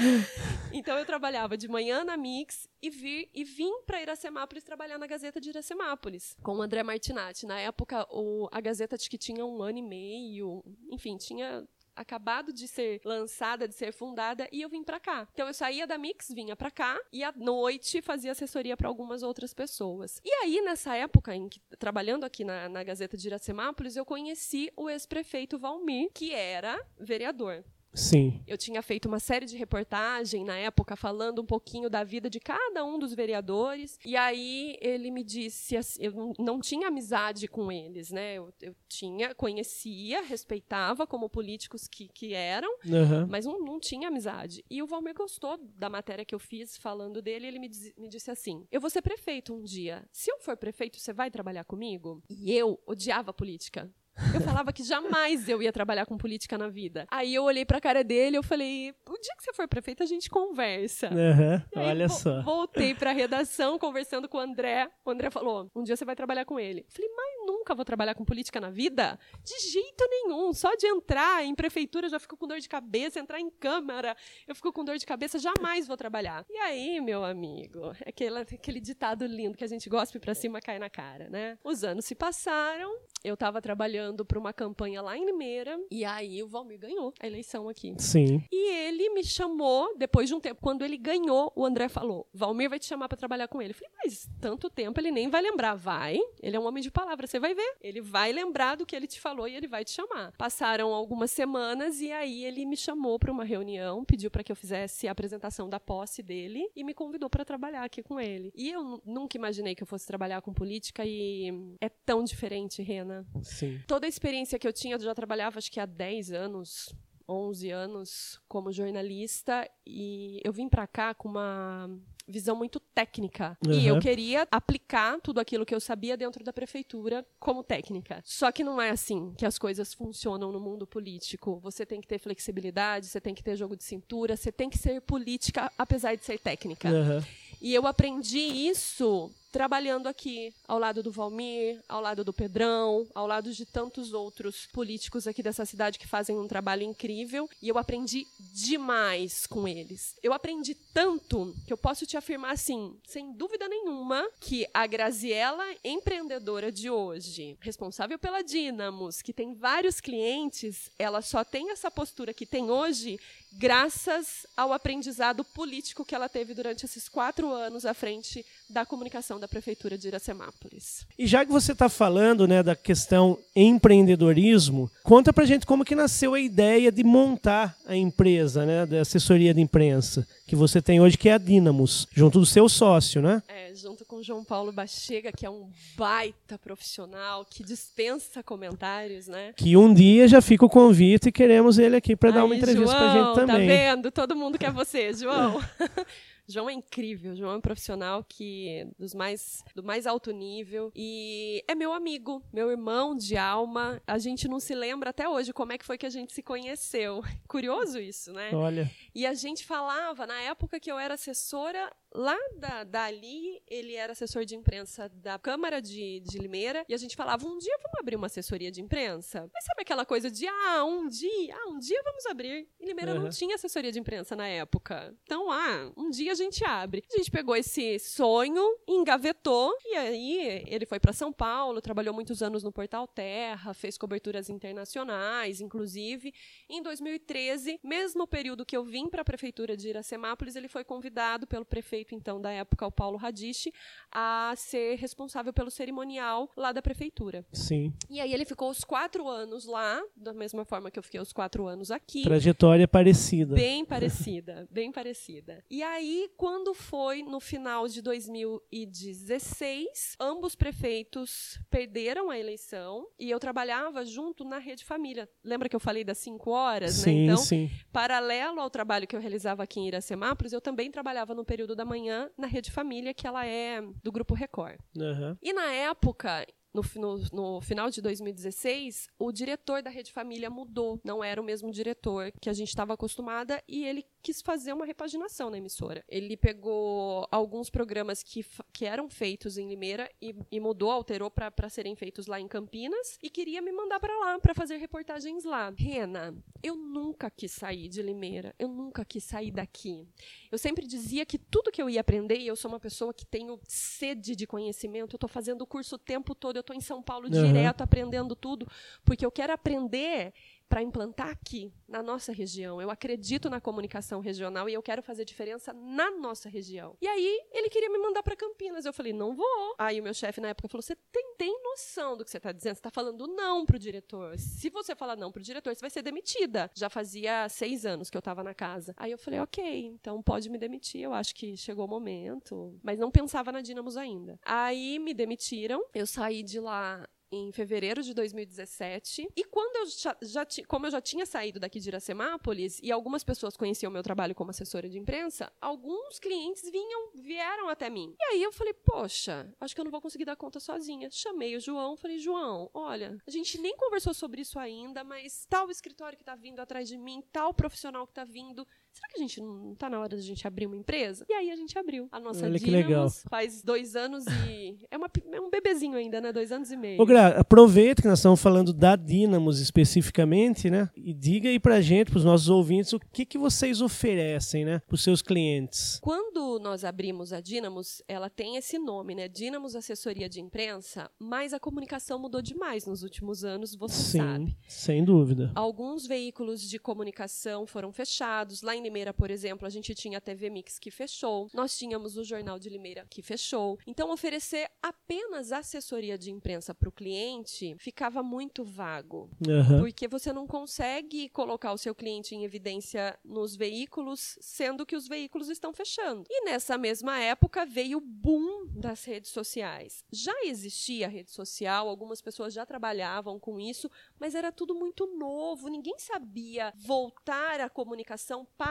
então, 0.72 0.98
eu 0.98 1.06
trabalhava 1.06 1.56
de 1.56 1.68
manhã 1.68 2.02
na 2.02 2.16
Mix 2.16 2.68
e, 2.82 2.90
vir, 2.90 3.30
e 3.34 3.44
vim 3.44 3.82
para 3.86 4.02
Iracemápolis 4.02 4.60
trabalhar 4.64 4.99
na 4.99 5.07
Gazeta 5.07 5.40
de 5.40 5.50
Iracemápolis, 5.50 6.37
com 6.43 6.57
o 6.57 6.62
André 6.62 6.83
Martinati. 6.83 7.47
Na 7.47 7.59
época, 7.59 8.07
o, 8.11 8.49
a 8.52 8.61
Gazeta 8.61 8.97
que 8.99 9.19
tinha 9.19 9.45
um 9.45 9.62
ano 9.62 9.79
e 9.79 9.83
meio, 9.83 10.62
enfim, 10.90 11.17
tinha 11.17 11.67
acabado 11.95 12.52
de 12.52 12.67
ser 12.67 13.00
lançada, 13.05 13.69
de 13.69 13.75
ser 13.75 13.93
fundada, 13.93 14.49
e 14.50 14.62
eu 14.62 14.69
vim 14.69 14.83
para 14.83 14.99
cá. 14.99 15.29
Então 15.33 15.47
eu 15.47 15.55
saía 15.55 15.87
da 15.87 15.99
Mix, 15.99 16.29
vinha 16.33 16.57
para 16.57 16.71
cá 16.71 16.99
e 17.12 17.23
à 17.23 17.33
noite 17.33 18.00
fazia 18.00 18.33
assessoria 18.33 18.76
para 18.76 18.88
algumas 18.88 19.23
outras 19.23 19.52
pessoas. 19.52 20.21
E 20.25 20.33
aí 20.43 20.62
nessa 20.62 20.97
época 20.97 21.35
em 21.35 21.49
que 21.49 21.61
trabalhando 21.79 22.25
aqui 22.25 22.45
na, 22.45 22.69
na 22.69 22.83
Gazeta 22.83 23.17
de 23.17 23.29
Iracemápolis, 23.29 23.97
eu 23.97 24.05
conheci 24.05 24.73
o 24.76 24.88
ex-prefeito 24.88 25.59
Valmir, 25.59 26.11
que 26.12 26.33
era 26.33 26.81
vereador. 26.99 27.64
Sim. 27.92 28.40
Eu 28.47 28.56
tinha 28.56 28.82
feito 28.82 29.06
uma 29.06 29.18
série 29.18 29.47
de 29.47 29.56
reportagem 29.56 30.44
na 30.44 30.56
época 30.56 30.97
falando 30.97 31.42
um 31.42 31.47
pouquinho 31.47 31.90
da 31.90 32.04
vida 32.04 32.30
de 32.30 32.38
cada 32.38 32.85
um 32.85 32.99
dos 32.99 33.14
vereadores. 33.14 33.99
E 34.04 34.16
aí 34.16 34.76
ele 34.80 35.11
me 35.11 35.25
disse, 35.25 35.76
assim, 35.76 36.02
eu 36.02 36.35
não 36.38 36.61
tinha 36.61 36.88
amizade 36.88 37.49
com 37.49 37.70
eles, 37.70 38.11
né? 38.11 38.35
Eu, 38.35 38.52
eu 38.62 38.75
tinha, 38.88 39.35
conhecia, 39.35 40.23
respeitava 40.23 41.06
como 41.06 41.28
políticos 41.28 41.88
que, 41.88 42.09
que 42.09 42.35
eram, 42.35 42.70
uhum. 42.85 43.26
mas 43.28 43.44
não, 43.44 43.59
não 43.61 43.80
tinha 43.80 44.09
amizade. 44.09 44.64
E 44.70 44.82
o 44.82 44.87
Valmir 44.87 45.14
gostou 45.14 45.59
da 45.76 45.88
matéria 45.90 46.25
que 46.25 46.35
eu 46.35 46.38
fiz 46.38 46.76
falando 46.76 47.20
dele. 47.20 47.47
Ele 47.47 47.59
me, 47.59 47.68
diz, 47.68 47.92
me 47.97 48.09
disse 48.09 48.30
assim: 48.30 48.66
Eu 48.70 48.80
vou 48.80 48.90
ser 48.90 49.02
prefeito 49.02 49.54
um 49.54 49.62
dia. 49.62 50.04
Se 50.12 50.30
eu 50.30 50.38
for 50.38 50.56
prefeito, 50.56 50.99
você 50.99 51.12
vai 51.12 51.30
trabalhar 51.30 51.64
comigo? 51.64 52.23
E 52.28 52.52
eu 52.52 52.80
odiava 52.87 53.32
política. 53.32 53.90
Eu 54.35 54.40
falava 54.40 54.73
que 54.73 54.83
jamais 54.83 55.49
eu 55.49 55.62
ia 55.62 55.73
trabalhar 55.73 56.07
com 56.07 56.17
política 56.17 56.57
na 56.59 56.69
vida. 56.69 57.07
Aí 57.11 57.35
eu 57.35 57.45
olhei 57.45 57.64
pra 57.64 57.81
cara 57.81 58.05
dele 58.05 58.37
e 58.37 58.38
eu 58.38 58.43
falei: 58.43 58.95
o 59.09 59.19
dia 59.19 59.35
que 59.37 59.43
você 59.43 59.52
for 59.52 59.67
prefeito, 59.67 60.02
a 60.02 60.07
gente 60.07 60.29
conversa. 60.29 61.09
Uhum, 61.09 61.83
olha 61.83 62.09
só. 62.09 62.43
Voltei 62.43 62.95
pra 62.95 63.12
redação 63.12 63.79
conversando 63.79 64.29
com 64.29 64.38
o 64.38 64.40
André. 64.40 64.88
O 65.05 65.11
André 65.11 65.31
falou: 65.31 65.71
um 65.75 65.83
dia 65.83 65.97
você 65.97 66.05
vai 66.05 66.14
trabalhar 66.14 66.45
com 66.45 66.61
ele. 66.61 66.81
Eu 66.81 66.93
falei, 66.93 67.11
mas 67.17 67.47
nunca 67.47 67.75
vou 67.75 67.85
trabalhar 67.85 68.14
com 68.14 68.25
política 68.25 68.61
na 68.61 68.71
vida? 68.71 69.19
De 69.43 69.71
jeito 69.71 70.07
nenhum. 70.09 70.52
Só 70.52 70.75
de 70.76 70.87
entrar 70.87 71.45
em 71.45 71.55
prefeitura 71.55 72.07
eu 72.07 72.11
já 72.11 72.19
fico 72.19 72.37
com 72.37 72.47
dor 72.47 72.61
de 72.61 72.69
cabeça, 72.69 73.19
entrar 73.19 73.40
em 73.40 73.50
Câmara, 73.50 74.17
eu 74.47 74.55
fico 74.55 74.73
com 74.73 74.85
dor 74.85 74.97
de 74.97 75.05
cabeça, 75.05 75.38
jamais 75.38 75.87
vou 75.87 75.97
trabalhar. 75.97 76.45
E 76.49 76.57
aí, 76.59 77.00
meu 77.00 77.25
amigo, 77.25 77.93
aquele, 78.07 78.38
aquele 78.38 78.81
ditado 78.81 79.26
lindo 79.26 79.57
que 79.57 79.64
a 79.64 79.67
gente 79.67 79.88
gospe 79.88 80.19
pra 80.19 80.35
cima, 80.35 80.61
cai 80.61 80.79
na 80.79 80.88
cara, 80.88 81.29
né? 81.29 81.59
Os 81.62 81.85
anos 81.85 82.05
se 82.05 82.14
passaram, 82.14 82.90
eu 83.23 83.37
tava 83.37 83.61
trabalhando 84.00 84.25
para 84.25 84.38
uma 84.38 84.52
campanha 84.52 85.02
lá 85.02 85.16
em 85.16 85.25
Limeira, 85.25 85.78
e 85.90 86.04
aí 86.04 86.42
o 86.42 86.49
Valmir 86.49 86.78
ganhou 86.78 87.12
a 87.21 87.26
eleição 87.26 87.69
aqui. 87.69 87.95
Sim. 87.99 88.42
E 88.50 88.73
ele 88.87 89.11
me 89.11 89.23
chamou, 89.23 89.97
depois 89.97 90.28
de 90.28 90.35
um 90.35 90.40
tempo, 90.40 90.61
quando 90.62 90.85
ele 90.85 90.97
ganhou, 90.97 91.52
o 91.54 91.64
André 91.64 91.88
falou: 91.88 92.26
Valmir 92.33 92.71
vai 92.71 92.78
te 92.78 92.87
chamar 92.87 93.09
para 93.09 93.19
trabalhar 93.19 93.49
com 93.49 93.61
ele. 93.61 93.73
Eu 93.73 93.75
falei, 93.75 93.92
mas 94.02 94.28
tanto 94.40 94.71
tempo 94.71 94.99
ele 95.00 95.11
nem 95.11 95.28
vai 95.28 95.42
lembrar. 95.42 95.75
Vai, 95.75 96.19
ele 96.42 96.57
é 96.57 96.61
um 96.61 96.66
homem 96.66 96.83
de 96.83 96.90
palavra, 96.90 97.26
você 97.26 97.38
vai 97.38 97.54
ver. 97.54 97.76
Ele 97.80 98.00
vai 98.00 98.33
lembrar 98.33 98.76
do 98.76 98.87
que 98.87 98.97
ele 98.97 99.07
te 99.07 99.21
falou 99.21 99.47
e 99.47 99.54
ele 99.54 99.66
vai 99.66 99.85
te 99.85 99.90
chamar. 99.90 100.33
Passaram 100.37 100.92
algumas 100.95 101.30
semanas 101.30 102.00
e 102.00 102.11
aí 102.11 102.45
ele 102.45 102.64
me 102.64 102.76
chamou 102.76 103.19
para 103.19 103.30
uma 103.30 103.45
reunião, 103.45 104.04
pediu 104.04 104.30
para 104.30 104.42
que 104.42 104.50
eu 104.50 104.57
fizesse 104.57 105.07
a 105.07 105.12
apresentação 105.12 105.69
da 105.69 105.78
posse 105.78 106.23
dele 106.23 106.71
e 106.75 106.83
me 106.83 106.95
convidou 106.95 107.28
para 107.28 107.45
trabalhar 107.45 107.85
aqui 107.85 108.02
com 108.02 108.19
ele. 108.19 108.52
E 108.54 108.71
eu 108.71 109.02
nunca 109.04 109.37
imaginei 109.37 109.75
que 109.75 109.83
eu 109.83 109.87
fosse 109.87 110.07
trabalhar 110.07 110.40
com 110.40 110.52
política 110.52 111.04
e 111.04 111.52
é 111.80 111.88
tão 111.88 112.25
diferente, 112.25 112.83
Rena. 112.83 113.26
Sim. 113.42 113.80
Toda 113.90 114.06
a 114.06 114.09
experiência 114.09 114.56
que 114.56 114.68
eu 114.68 114.73
tinha, 114.73 114.94
eu 114.94 115.00
já 115.00 115.12
trabalhava 115.12 115.59
acho 115.59 115.68
que 115.68 115.80
há 115.80 115.85
10 115.85 116.30
anos, 116.30 116.94
11 117.28 117.73
anos 117.73 118.40
como 118.47 118.70
jornalista 118.70 119.68
e 119.85 120.40
eu 120.44 120.52
vim 120.52 120.68
para 120.68 120.87
cá 120.87 121.12
com 121.12 121.28
uma 121.28 121.90
visão 122.25 122.54
muito 122.54 122.78
técnica. 122.78 123.59
Uhum. 123.66 123.73
E 123.73 123.88
eu 123.88 123.99
queria 123.99 124.47
aplicar 124.49 125.20
tudo 125.20 125.40
aquilo 125.40 125.66
que 125.66 125.75
eu 125.75 125.80
sabia 125.80 126.16
dentro 126.16 126.44
da 126.44 126.52
prefeitura 126.52 127.26
como 127.40 127.64
técnica. 127.64 128.23
Só 128.25 128.52
que 128.52 128.62
não 128.62 128.80
é 128.80 128.90
assim 128.90 129.35
que 129.37 129.44
as 129.44 129.59
coisas 129.59 129.92
funcionam 129.92 130.52
no 130.52 130.61
mundo 130.61 130.87
político. 130.87 131.59
Você 131.59 131.85
tem 131.85 132.00
que 132.00 132.06
ter 132.06 132.20
flexibilidade, 132.20 133.06
você 133.06 133.20
tem 133.20 133.35
que 133.35 133.42
ter 133.42 133.56
jogo 133.56 133.75
de 133.75 133.82
cintura, 133.82 134.37
você 134.37 134.52
tem 134.52 134.70
que 134.70 134.78
ser 134.78 135.00
política 135.00 135.68
apesar 135.76 136.14
de 136.14 136.24
ser 136.24 136.38
técnica. 136.38 136.88
Uhum. 136.88 137.20
E 137.61 137.74
eu 137.74 137.88
aprendi 137.88 138.38
isso 138.38 139.35
trabalhando 139.50 140.06
aqui, 140.06 140.54
ao 140.66 140.78
lado 140.78 141.02
do 141.02 141.10
Valmir, 141.10 141.82
ao 141.88 142.00
lado 142.00 142.24
do 142.24 142.32
Pedrão, 142.32 143.06
ao 143.14 143.26
lado 143.26 143.52
de 143.52 143.66
tantos 143.66 144.12
outros 144.12 144.66
políticos 144.72 145.26
aqui 145.26 145.42
dessa 145.42 145.64
cidade 145.64 145.98
que 145.98 146.06
fazem 146.06 146.36
um 146.38 146.48
trabalho 146.48 146.82
incrível. 146.82 147.48
E 147.60 147.68
eu 147.68 147.78
aprendi 147.78 148.26
demais 148.38 149.46
com 149.46 149.66
eles. 149.66 150.16
Eu 150.22 150.32
aprendi 150.32 150.74
tanto 150.74 151.54
que 151.66 151.72
eu 151.72 151.78
posso 151.78 152.06
te 152.06 152.16
afirmar 152.16 152.52
assim, 152.52 152.96
sem 153.04 153.32
dúvida 153.32 153.68
nenhuma, 153.68 154.26
que 154.40 154.66
a 154.72 154.86
Graziela 154.86 155.64
empreendedora 155.84 156.70
de 156.70 156.90
hoje, 156.90 157.56
responsável 157.60 158.18
pela 158.18 158.42
Dynamos, 158.42 159.22
que 159.22 159.32
tem 159.32 159.54
vários 159.54 160.00
clientes, 160.00 160.90
ela 160.98 161.22
só 161.22 161.44
tem 161.44 161.70
essa 161.70 161.90
postura 161.90 162.34
que 162.34 162.46
tem 162.46 162.70
hoje 162.70 163.18
graças 163.52 164.46
ao 164.56 164.72
aprendizado 164.72 165.44
político 165.44 166.04
que 166.04 166.14
ela 166.14 166.28
teve 166.28 166.54
durante 166.54 166.84
esses 166.84 167.08
quatro 167.08 167.52
anos 167.52 167.84
à 167.84 167.94
frente 167.94 168.44
da 168.68 168.86
comunicação 168.86 169.40
da 169.40 169.48
Prefeitura 169.48 169.98
de 169.98 170.08
Iracemápolis. 170.08 171.06
E 171.18 171.26
já 171.26 171.44
que 171.44 171.50
você 171.50 171.72
está 171.72 171.88
falando 171.88 172.46
né, 172.46 172.62
da 172.62 172.76
questão 172.76 173.38
empreendedorismo, 173.54 174.90
conta 175.02 175.32
pra 175.32 175.44
gente 175.44 175.66
como 175.66 175.84
que 175.84 175.94
nasceu 175.94 176.34
a 176.34 176.40
ideia 176.40 176.92
de 176.92 177.02
montar 177.02 177.76
a 177.86 177.96
empresa, 177.96 178.64
né, 178.64 178.86
da 178.86 179.00
assessoria 179.00 179.52
de 179.52 179.60
imprensa 179.60 180.26
que 180.50 180.56
você 180.56 180.82
tem 180.82 181.00
hoje, 181.00 181.16
que 181.16 181.28
é 181.28 181.34
a 181.34 181.38
Dynamos, 181.38 182.08
junto 182.12 182.40
do 182.40 182.44
seu 182.44 182.68
sócio, 182.68 183.22
né? 183.22 183.40
É, 183.46 183.72
junto 183.72 184.04
com 184.04 184.16
o 184.16 184.22
João 184.22 184.42
Paulo 184.42 184.72
Bachega, 184.72 185.30
que 185.30 185.46
é 185.46 185.50
um 185.50 185.70
baita 185.96 186.58
profissional, 186.58 187.46
que 187.48 187.62
dispensa 187.62 188.42
comentários, 188.42 189.28
né? 189.28 189.52
Que 189.56 189.76
um 189.76 189.94
dia 189.94 190.26
já 190.26 190.40
fica 190.40 190.66
o 190.66 190.68
convite 190.68 191.28
e 191.28 191.32
queremos 191.32 191.78
ele 191.78 191.94
aqui 191.94 192.16
para 192.16 192.32
dar 192.32 192.44
uma 192.44 192.56
entrevista 192.56 192.96
pra 192.96 193.12
gente 193.12 193.34
também. 193.46 193.68
Tá 193.68 193.74
vendo? 193.74 194.11
Todo 194.11 194.37
mundo 194.37 194.59
quer 194.59 194.72
você, 194.72 195.12
João. 195.12 195.61
João 196.50 196.68
é 196.68 196.72
incrível, 196.72 197.37
João 197.37 197.53
é 197.53 197.57
um 197.57 197.61
profissional 197.61 198.24
que 198.29 198.87
dos 198.98 199.14
mais 199.14 199.62
do 199.74 199.85
mais 199.85 200.05
alto 200.07 200.33
nível 200.33 200.90
e 200.96 201.62
é 201.68 201.76
meu 201.76 201.92
amigo, 201.92 202.42
meu 202.53 202.70
irmão 202.70 203.14
de 203.14 203.37
alma. 203.37 204.03
A 204.05 204.18
gente 204.18 204.48
não 204.48 204.59
se 204.59 204.74
lembra 204.74 205.11
até 205.11 205.29
hoje 205.29 205.53
como 205.53 205.72
é 205.72 205.79
que 205.79 205.85
foi 205.85 205.96
que 205.96 206.07
a 206.07 206.11
gente 206.11 206.33
se 206.33 206.42
conheceu. 206.42 207.22
Curioso 207.46 208.00
isso, 208.00 208.33
né? 208.33 208.50
Olha. 208.53 208.90
E 209.14 209.24
a 209.26 209.33
gente 209.33 209.64
falava 209.64 210.26
na 210.26 210.40
época 210.40 210.81
que 210.81 210.90
eu 210.90 210.98
era 210.98 211.14
assessora 211.14 211.90
lá 212.14 212.37
da, 212.57 212.85
dali, 212.85 213.62
ele 213.68 213.94
era 213.94 214.12
assessor 214.12 214.44
de 214.44 214.57
imprensa 214.57 215.09
da 215.09 215.38
Câmara 215.38 215.81
de, 215.81 216.20
de 216.20 216.38
Limeira, 216.38 216.85
e 216.88 216.94
a 216.94 216.96
gente 216.96 217.16
falava, 217.16 217.46
um 217.46 217.59
dia 217.59 217.77
vamos 217.83 217.99
abrir 218.01 218.16
uma 218.16 218.27
assessoria 218.27 218.70
de 218.70 218.81
imprensa? 218.81 219.49
Mas 219.53 219.64
sabe 219.64 219.83
aquela 219.83 220.05
coisa 220.05 220.31
de, 220.31 220.46
ah, 220.46 220.85
um 220.85 221.09
dia, 221.09 221.57
ah, 221.57 221.68
um 221.68 221.79
dia 221.79 222.01
vamos 222.05 222.27
abrir. 222.27 222.68
E 222.81 222.87
Limeira 222.87 223.14
uhum. 223.14 223.23
não 223.23 223.31
tinha 223.31 223.55
assessoria 223.55 223.92
de 223.92 223.99
imprensa 223.99 224.35
na 224.35 224.46
época. 224.46 225.14
Então, 225.23 225.51
ah, 225.51 225.92
um 225.96 226.11
dia 226.11 226.33
a 226.33 226.35
gente 226.35 226.64
abre. 226.64 227.05
A 227.12 227.16
gente 227.16 227.31
pegou 227.31 227.55
esse 227.55 227.99
sonho, 227.99 228.62
engavetou, 228.88 229.73
e 229.85 229.94
aí 229.94 230.64
ele 230.66 230.87
foi 230.87 230.99
para 230.99 231.12
São 231.12 231.33
Paulo, 231.33 231.81
trabalhou 231.81 232.14
muitos 232.14 232.42
anos 232.42 232.62
no 232.62 232.73
Portal 232.73 233.07
Terra, 233.07 233.73
fez 233.73 233.96
coberturas 233.96 234.49
internacionais, 234.51 235.61
inclusive. 235.61 236.35
Em 236.68 236.83
2013, 236.83 237.79
mesmo 237.83 238.27
período 238.27 238.66
que 238.66 238.77
eu 238.77 238.85
vim 238.85 239.09
para 239.09 239.23
a 239.23 239.25
prefeitura 239.25 239.77
de 239.77 239.88
Iracemápolis, 239.88 240.57
ele 240.57 240.68
foi 240.68 240.85
convidado 240.85 241.46
pelo 241.46 241.64
prefeito 241.64 241.99
prefeito, 242.00 242.14
então, 242.14 242.40
da 242.40 242.50
época, 242.50 242.86
o 242.86 242.90
Paulo 242.90 243.18
Radiche, 243.18 243.72
a 244.10 244.54
ser 244.56 244.96
responsável 244.96 245.52
pelo 245.52 245.70
cerimonial 245.70 246.50
lá 246.56 246.72
da 246.72 246.80
prefeitura. 246.82 247.44
Sim. 247.52 247.92
E 248.08 248.20
aí 248.20 248.32
ele 248.32 248.44
ficou 248.44 248.70
os 248.70 248.84
quatro 248.84 249.28
anos 249.28 249.66
lá, 249.66 250.00
da 250.16 250.32
mesma 250.32 250.64
forma 250.64 250.90
que 250.90 250.98
eu 250.98 251.02
fiquei 251.02 251.20
os 251.20 251.32
quatro 251.32 251.66
anos 251.66 251.90
aqui. 251.90 252.22
Trajetória 252.22 252.88
parecida. 252.88 253.54
Bem 253.54 253.84
parecida, 253.84 254.66
bem 254.70 254.90
parecida. 254.90 255.62
E 255.70 255.82
aí, 255.82 256.30
quando 256.36 256.72
foi 256.74 257.22
no 257.22 257.40
final 257.40 257.88
de 257.88 258.02
2016, 258.02 260.16
ambos 260.18 260.54
prefeitos 260.54 261.58
perderam 261.70 262.30
a 262.30 262.38
eleição 262.38 263.06
e 263.18 263.30
eu 263.30 263.38
trabalhava 263.38 264.04
junto 264.04 264.44
na 264.44 264.58
Rede 264.58 264.84
Família. 264.84 265.26
Lembra 265.44 265.68
que 265.68 265.76
eu 265.76 265.80
falei 265.80 266.04
das 266.04 266.18
cinco 266.18 266.50
horas, 266.50 266.92
sim, 266.92 267.26
né? 267.26 267.32
Então, 267.32 267.38
sim. 267.38 267.70
paralelo 267.92 268.60
ao 268.60 268.70
trabalho 268.70 269.06
que 269.06 269.14
eu 269.14 269.20
realizava 269.20 269.62
aqui 269.62 269.80
em 269.80 269.88
Iracemápolis, 269.88 270.52
eu 270.52 270.60
também 270.60 270.90
trabalhava 270.90 271.34
no 271.34 271.44
período 271.44 271.76
da 271.76 271.84
manhã 271.90 272.31
na 272.38 272.46
Rede 272.46 272.70
Família, 272.70 273.12
que 273.12 273.26
ela 273.26 273.44
é 273.46 273.83
do 274.03 274.11
Grupo 274.12 274.35
Record. 274.35 274.79
Aham. 274.98 275.37
E 275.42 275.53
na 275.53 275.70
época, 275.72 276.46
no, 276.72 276.83
no- 276.96 277.24
no 277.33 277.61
final 277.61 277.90
de 277.90 278.00
2016, 278.00 279.09
o 279.18 279.33
diretor 279.33 279.83
da 279.83 279.90
Rede 279.90 280.12
Família 280.12 280.48
mudou. 280.48 281.00
Não 281.05 281.22
era 281.22 281.40
o 281.40 281.44
mesmo 281.44 281.70
diretor 281.70 282.33
que 282.40 282.48
a 282.48 282.53
gente 282.53 282.68
estava 282.68 282.94
acostumada 282.94 283.62
e 283.68 283.85
ele 283.85 284.05
quis 284.22 284.42
fazer 284.42 284.72
uma 284.72 284.85
repaginação 284.85 285.50
na 285.50 285.59
emissora. 285.59 286.04
Ele 286.09 286.37
pegou 286.37 287.26
alguns 287.30 287.70
programas 287.70 288.22
que, 288.22 288.44
que 288.72 288.85
eram 288.85 289.09
feitos 289.09 289.56
em 289.56 289.68
Limeira 289.68 290.11
e, 290.20 290.35
e 290.50 290.61
mudou, 290.61 290.90
alterou 290.90 291.30
para 291.30 291.68
serem 291.68 291.94
feitos 291.94 292.26
lá 292.26 292.40
em 292.40 292.46
Campinas 292.46 293.18
e 293.22 293.30
queria 293.30 293.62
me 293.62 293.72
mandar 293.72 293.98
para 294.00 294.16
lá 294.18 294.38
para 294.38 294.54
fazer 294.54 294.76
reportagens 294.76 295.44
lá. 295.44 295.72
Rena, 295.76 296.35
eu 296.62 296.76
nunca 296.76 297.30
quis 297.30 297.52
sair 297.52 297.88
de 297.88 298.02
Limeira, 298.02 298.54
eu 298.59 298.68
nunca 298.68 299.04
quis 299.04 299.24
sair 299.24 299.50
daqui. 299.50 300.06
Eu 300.50 300.59
sempre 300.59 300.87
dizia 300.87 301.24
que 301.24 301.38
tudo 301.38 301.70
que 301.70 301.80
eu 301.80 301.88
ia 301.88 302.00
aprender, 302.00 302.38
e 302.38 302.46
eu 302.46 302.56
sou 302.56 302.70
uma 302.70 302.80
pessoa 302.80 303.14
que 303.14 303.24
tenho 303.24 303.59
sede 303.66 304.37
de 304.37 304.46
conhecimento, 304.46 305.14
eu 305.14 305.16
estou 305.16 305.28
fazendo 305.28 305.62
o 305.62 305.66
curso 305.66 305.94
o 305.94 305.98
tempo 305.98 306.35
todo, 306.35 306.56
eu 306.56 306.61
estou 306.61 306.76
em 306.76 306.80
São 306.80 307.02
Paulo 307.02 307.28
Aham. 307.28 307.46
direto 307.46 307.83
aprendendo 307.83 308.37
tudo, 308.37 308.66
porque 309.04 309.24
eu 309.24 309.30
quero 309.30 309.52
aprender 309.52 310.33
para 310.70 310.85
implantar 310.85 311.30
aqui, 311.30 311.72
na 311.88 312.00
nossa 312.00 312.33
região. 312.33 312.80
Eu 312.80 312.90
acredito 312.92 313.50
na 313.50 313.61
comunicação 313.61 314.20
regional 314.20 314.68
e 314.68 314.72
eu 314.72 314.80
quero 314.80 315.02
fazer 315.02 315.24
diferença 315.24 315.72
na 315.72 316.12
nossa 316.12 316.48
região. 316.48 316.96
E 317.00 317.09
aí, 317.09 317.44
ele 317.50 317.68
queria 317.68 317.90
me 317.90 317.98
mandar 317.98 318.22
para 318.22 318.37
Campinas. 318.37 318.87
Eu 318.87 318.92
falei, 318.92 319.12
não 319.12 319.35
vou. 319.35 319.74
Aí, 319.76 320.00
o 320.00 320.02
meu 320.04 320.14
chefe 320.14 320.40
na 320.40 320.50
época 320.50 320.68
falou: 320.68 320.80
você 320.80 320.94
tem, 321.11 321.35
tem 321.37 321.61
noção 321.64 322.16
do 322.16 322.24
que 322.24 322.30
você 322.30 322.37
está 322.37 322.52
dizendo? 322.52 322.74
Você 322.74 322.78
está 322.78 322.90
falando 322.90 323.26
não 323.26 323.66
pro 323.66 323.80
diretor. 323.80 324.38
Se 324.38 324.70
você 324.70 324.94
falar 324.94 325.16
não 325.16 325.33
pro 325.33 325.42
diretor, 325.42 325.74
você 325.74 325.80
vai 325.80 325.90
ser 325.90 326.02
demitida. 326.02 326.70
Já 326.72 326.88
fazia 326.88 327.48
seis 327.48 327.85
anos 327.85 328.09
que 328.09 328.16
eu 328.16 328.20
estava 328.20 328.44
na 328.44 328.54
casa. 328.54 328.94
Aí 328.96 329.11
eu 329.11 329.18
falei, 329.18 329.40
ok, 329.40 329.87
então 329.87 330.22
pode 330.22 330.48
me 330.48 330.56
demitir. 330.56 331.00
Eu 331.00 331.12
acho 331.12 331.35
que 331.35 331.56
chegou 331.56 331.85
o 331.85 331.88
momento. 331.88 332.78
Mas 332.80 332.96
não 332.96 333.11
pensava 333.11 333.50
na 333.50 333.61
Dínamos 333.61 333.96
ainda. 333.96 334.38
Aí 334.44 335.00
me 335.00 335.12
demitiram. 335.12 335.85
Eu 335.92 336.06
saí 336.06 336.44
de 336.44 336.61
lá 336.61 337.04
em 337.31 337.53
fevereiro 337.53 338.03
de 338.03 338.12
2017. 338.12 339.29
E 339.37 339.45
quando 339.45 339.77
eu 339.77 339.87
já, 339.87 340.16
já 340.23 340.47
como 340.66 340.87
eu 340.87 340.90
já 340.90 341.01
tinha 341.01 341.25
saído 341.25 341.61
daqui 341.61 341.79
de 341.79 341.88
Iracemápolis 341.88 342.81
e 342.83 342.90
algumas 342.90 343.23
pessoas 343.23 343.57
conheciam 343.57 343.90
meu 343.90 344.03
trabalho 344.03 344.35
como 344.35 344.51
assessora 344.51 344.88
de 344.88 344.99
imprensa, 344.99 345.53
alguns 345.61 346.19
clientes 346.19 346.69
vinham, 346.71 347.11
vieram 347.14 347.69
até 347.69 347.88
mim. 347.88 348.14
E 348.19 348.23
aí 348.25 348.43
eu 348.43 348.53
falei, 348.53 348.75
poxa, 348.75 349.53
acho 349.61 349.75
que 349.75 349.81
eu 349.81 349.85
não 349.85 349.90
vou 349.90 350.01
conseguir 350.01 350.25
dar 350.25 350.37
conta 350.37 350.59
sozinha. 350.59 351.09
Chamei 351.11 351.57
o 351.57 351.61
João, 351.61 351.97
falei, 351.97 352.19
João, 352.19 352.71
olha, 352.75 353.16
a 353.27 353.31
gente 353.31 353.59
nem 353.59 353.77
conversou 353.77 354.12
sobre 354.14 354.43
isso 354.43 354.59
ainda, 354.59 355.05
mas 355.05 355.47
tal 355.49 355.71
escritório 355.71 356.19
que 356.19 356.25
tá 356.25 356.35
vindo 356.35 356.61
atrás 356.61 356.88
de 356.88 356.97
mim, 356.97 357.23
tal 357.33 357.55
profissional 357.55 358.07
que 358.07 358.12
tá 358.12 358.25
vindo, 358.25 358.66
será 358.92 359.09
que 359.09 359.16
a 359.16 359.20
gente 359.20 359.40
não 359.40 359.74
tá 359.74 359.88
na 359.88 359.98
hora 359.98 360.16
da 360.16 360.22
gente 360.22 360.46
abrir 360.46 360.66
uma 360.66 360.76
empresa? 360.76 361.24
E 361.29 361.33
aí 361.33 361.50
a 361.50 361.57
gente 361.57 361.79
abriu. 361.79 362.09
A 362.12 362.20
nossa 362.20 362.44
Olha 362.46 362.59
que 362.59 362.70
legal. 362.70 363.09
faz 363.29 363.62
dois 363.62 363.96
anos 363.96 364.24
e... 364.48 364.79
É, 364.90 364.96
uma, 364.96 365.11
é 365.33 365.40
um 365.40 365.50
bebezinho 365.50 365.96
ainda, 365.96 366.20
né? 366.20 366.33
Dois 366.33 366.53
anos 366.53 366.70
e 366.70 366.76
meio. 366.76 367.00
Ô, 367.00 367.07
Gra, 367.07 367.40
aproveita 367.40 368.03
que 368.03 368.09
nós 368.09 368.18
estamos 368.18 368.40
falando 368.40 368.72
da 368.72 368.96
Dynamos 368.96 369.61
especificamente, 369.61 370.70
né? 370.70 370.88
E 370.96 371.12
diga 371.12 371.48
aí 371.48 371.59
pra 371.59 371.81
gente, 371.81 372.11
pros 372.11 372.24
nossos 372.24 372.48
ouvintes, 372.48 372.92
o 372.92 373.00
que, 373.00 373.24
que 373.24 373.38
vocês 373.38 373.81
oferecem, 373.81 374.64
né? 374.64 374.81
Pros 374.87 375.03
seus 375.03 375.22
clientes. 375.22 375.98
Quando 376.03 376.59
nós 376.59 376.85
abrimos 376.85 377.33
a 377.33 377.40
Dynamos, 377.40 378.03
ela 378.09 378.29
tem 378.29 378.57
esse 378.57 378.79
nome, 378.79 379.14
né? 379.14 379.29
Dynamos 379.29 379.74
Assessoria 379.74 380.29
de 380.29 380.40
Imprensa, 380.40 381.11
mas 381.18 381.53
a 381.53 381.61
comunicação 381.61 382.18
mudou 382.18 382.42
demais 382.42 382.87
nos 382.87 383.03
últimos 383.03 383.44
anos, 383.44 383.74
você 383.74 383.94
Sim, 383.94 384.18
sabe. 384.18 384.57
sem 384.68 385.05
dúvida. 385.05 385.53
Alguns 385.55 386.07
veículos 386.07 386.61
de 386.62 386.79
comunicação 386.79 387.66
foram 387.66 387.92
fechados. 387.92 388.62
Lá 388.62 388.74
em 388.74 388.80
Limeira, 388.81 389.12
por 389.12 389.31
exemplo, 389.31 389.66
a 389.66 389.71
gente 389.71 389.95
tinha 389.95 390.19
a 390.19 390.21
TV 390.21 390.51
Mix 390.51 390.79
que 390.79 390.90
fechou. 390.90 391.49
Nós 391.53 391.77
tínhamos 391.77 392.16
o 392.16 392.25
Jornal 392.25 392.59
de 392.59 392.69
Limeira 392.69 393.07
que 393.09 393.23
fechou. 393.23 393.79
Então, 393.87 394.11
oferecer 394.11 394.71
apenas 394.83 395.53
assessoria 395.53 396.16
de 396.16 396.31
imprensa 396.31 396.75
para 396.75 396.88
o 396.88 396.93
cliente 396.93 397.77
ficava 397.79 398.23
muito 398.23 398.64
vago. 398.64 399.31
Aham. 399.49 399.81
Porque 399.81 400.09
você 400.09 400.33
não 400.33 400.47
consegue 400.47 401.29
colocar 401.29 401.73
o 401.73 401.79
seu 401.79 401.95
cliente 401.95 402.35
em 402.35 402.45
evidência 402.45 403.19
nos 403.25 403.57
veículos, 403.57 404.38
sendo 404.40 404.87
que 404.87 404.97
os 404.97 405.07
veículos 405.07 405.49
estão 405.49 405.73
fechando. 405.73 406.25
E 406.29 406.45
nessa 406.45 406.77
mesma 406.79 407.19
época 407.21 407.66
veio 407.66 407.99
o 407.99 408.01
boom 408.01 408.66
das 408.75 409.05
redes 409.05 409.31
sociais. 409.31 410.05
Já 410.11 410.35
existia 410.45 411.09
rede 411.09 411.31
social, 411.31 411.88
algumas 411.88 412.21
pessoas 412.21 412.55
já 412.55 412.64
trabalhavam 412.64 413.38
com 413.38 413.61
isso, 413.61 413.90
mas 414.19 414.35
era 414.35 414.51
tudo 414.51 414.75
muito 414.75 415.07
novo, 415.07 415.69
ninguém 415.69 415.99
sabia 415.99 416.73
voltar 416.77 417.61
a 417.61 417.69
comunicação 417.69 418.47
para 418.57 418.69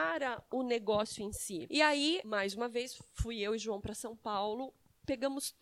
o 0.50 0.62
negócio 0.62 1.22
em 1.22 1.32
si. 1.32 1.66
E 1.70 1.80
aí, 1.80 2.20
mais 2.24 2.54
uma 2.54 2.68
vez, 2.68 2.98
fui 3.14 3.40
eu 3.40 3.54
e 3.54 3.58
João 3.58 3.80
para 3.80 3.94
São 3.94 4.16
Paulo, 4.16 4.74
pegamos 5.06 5.54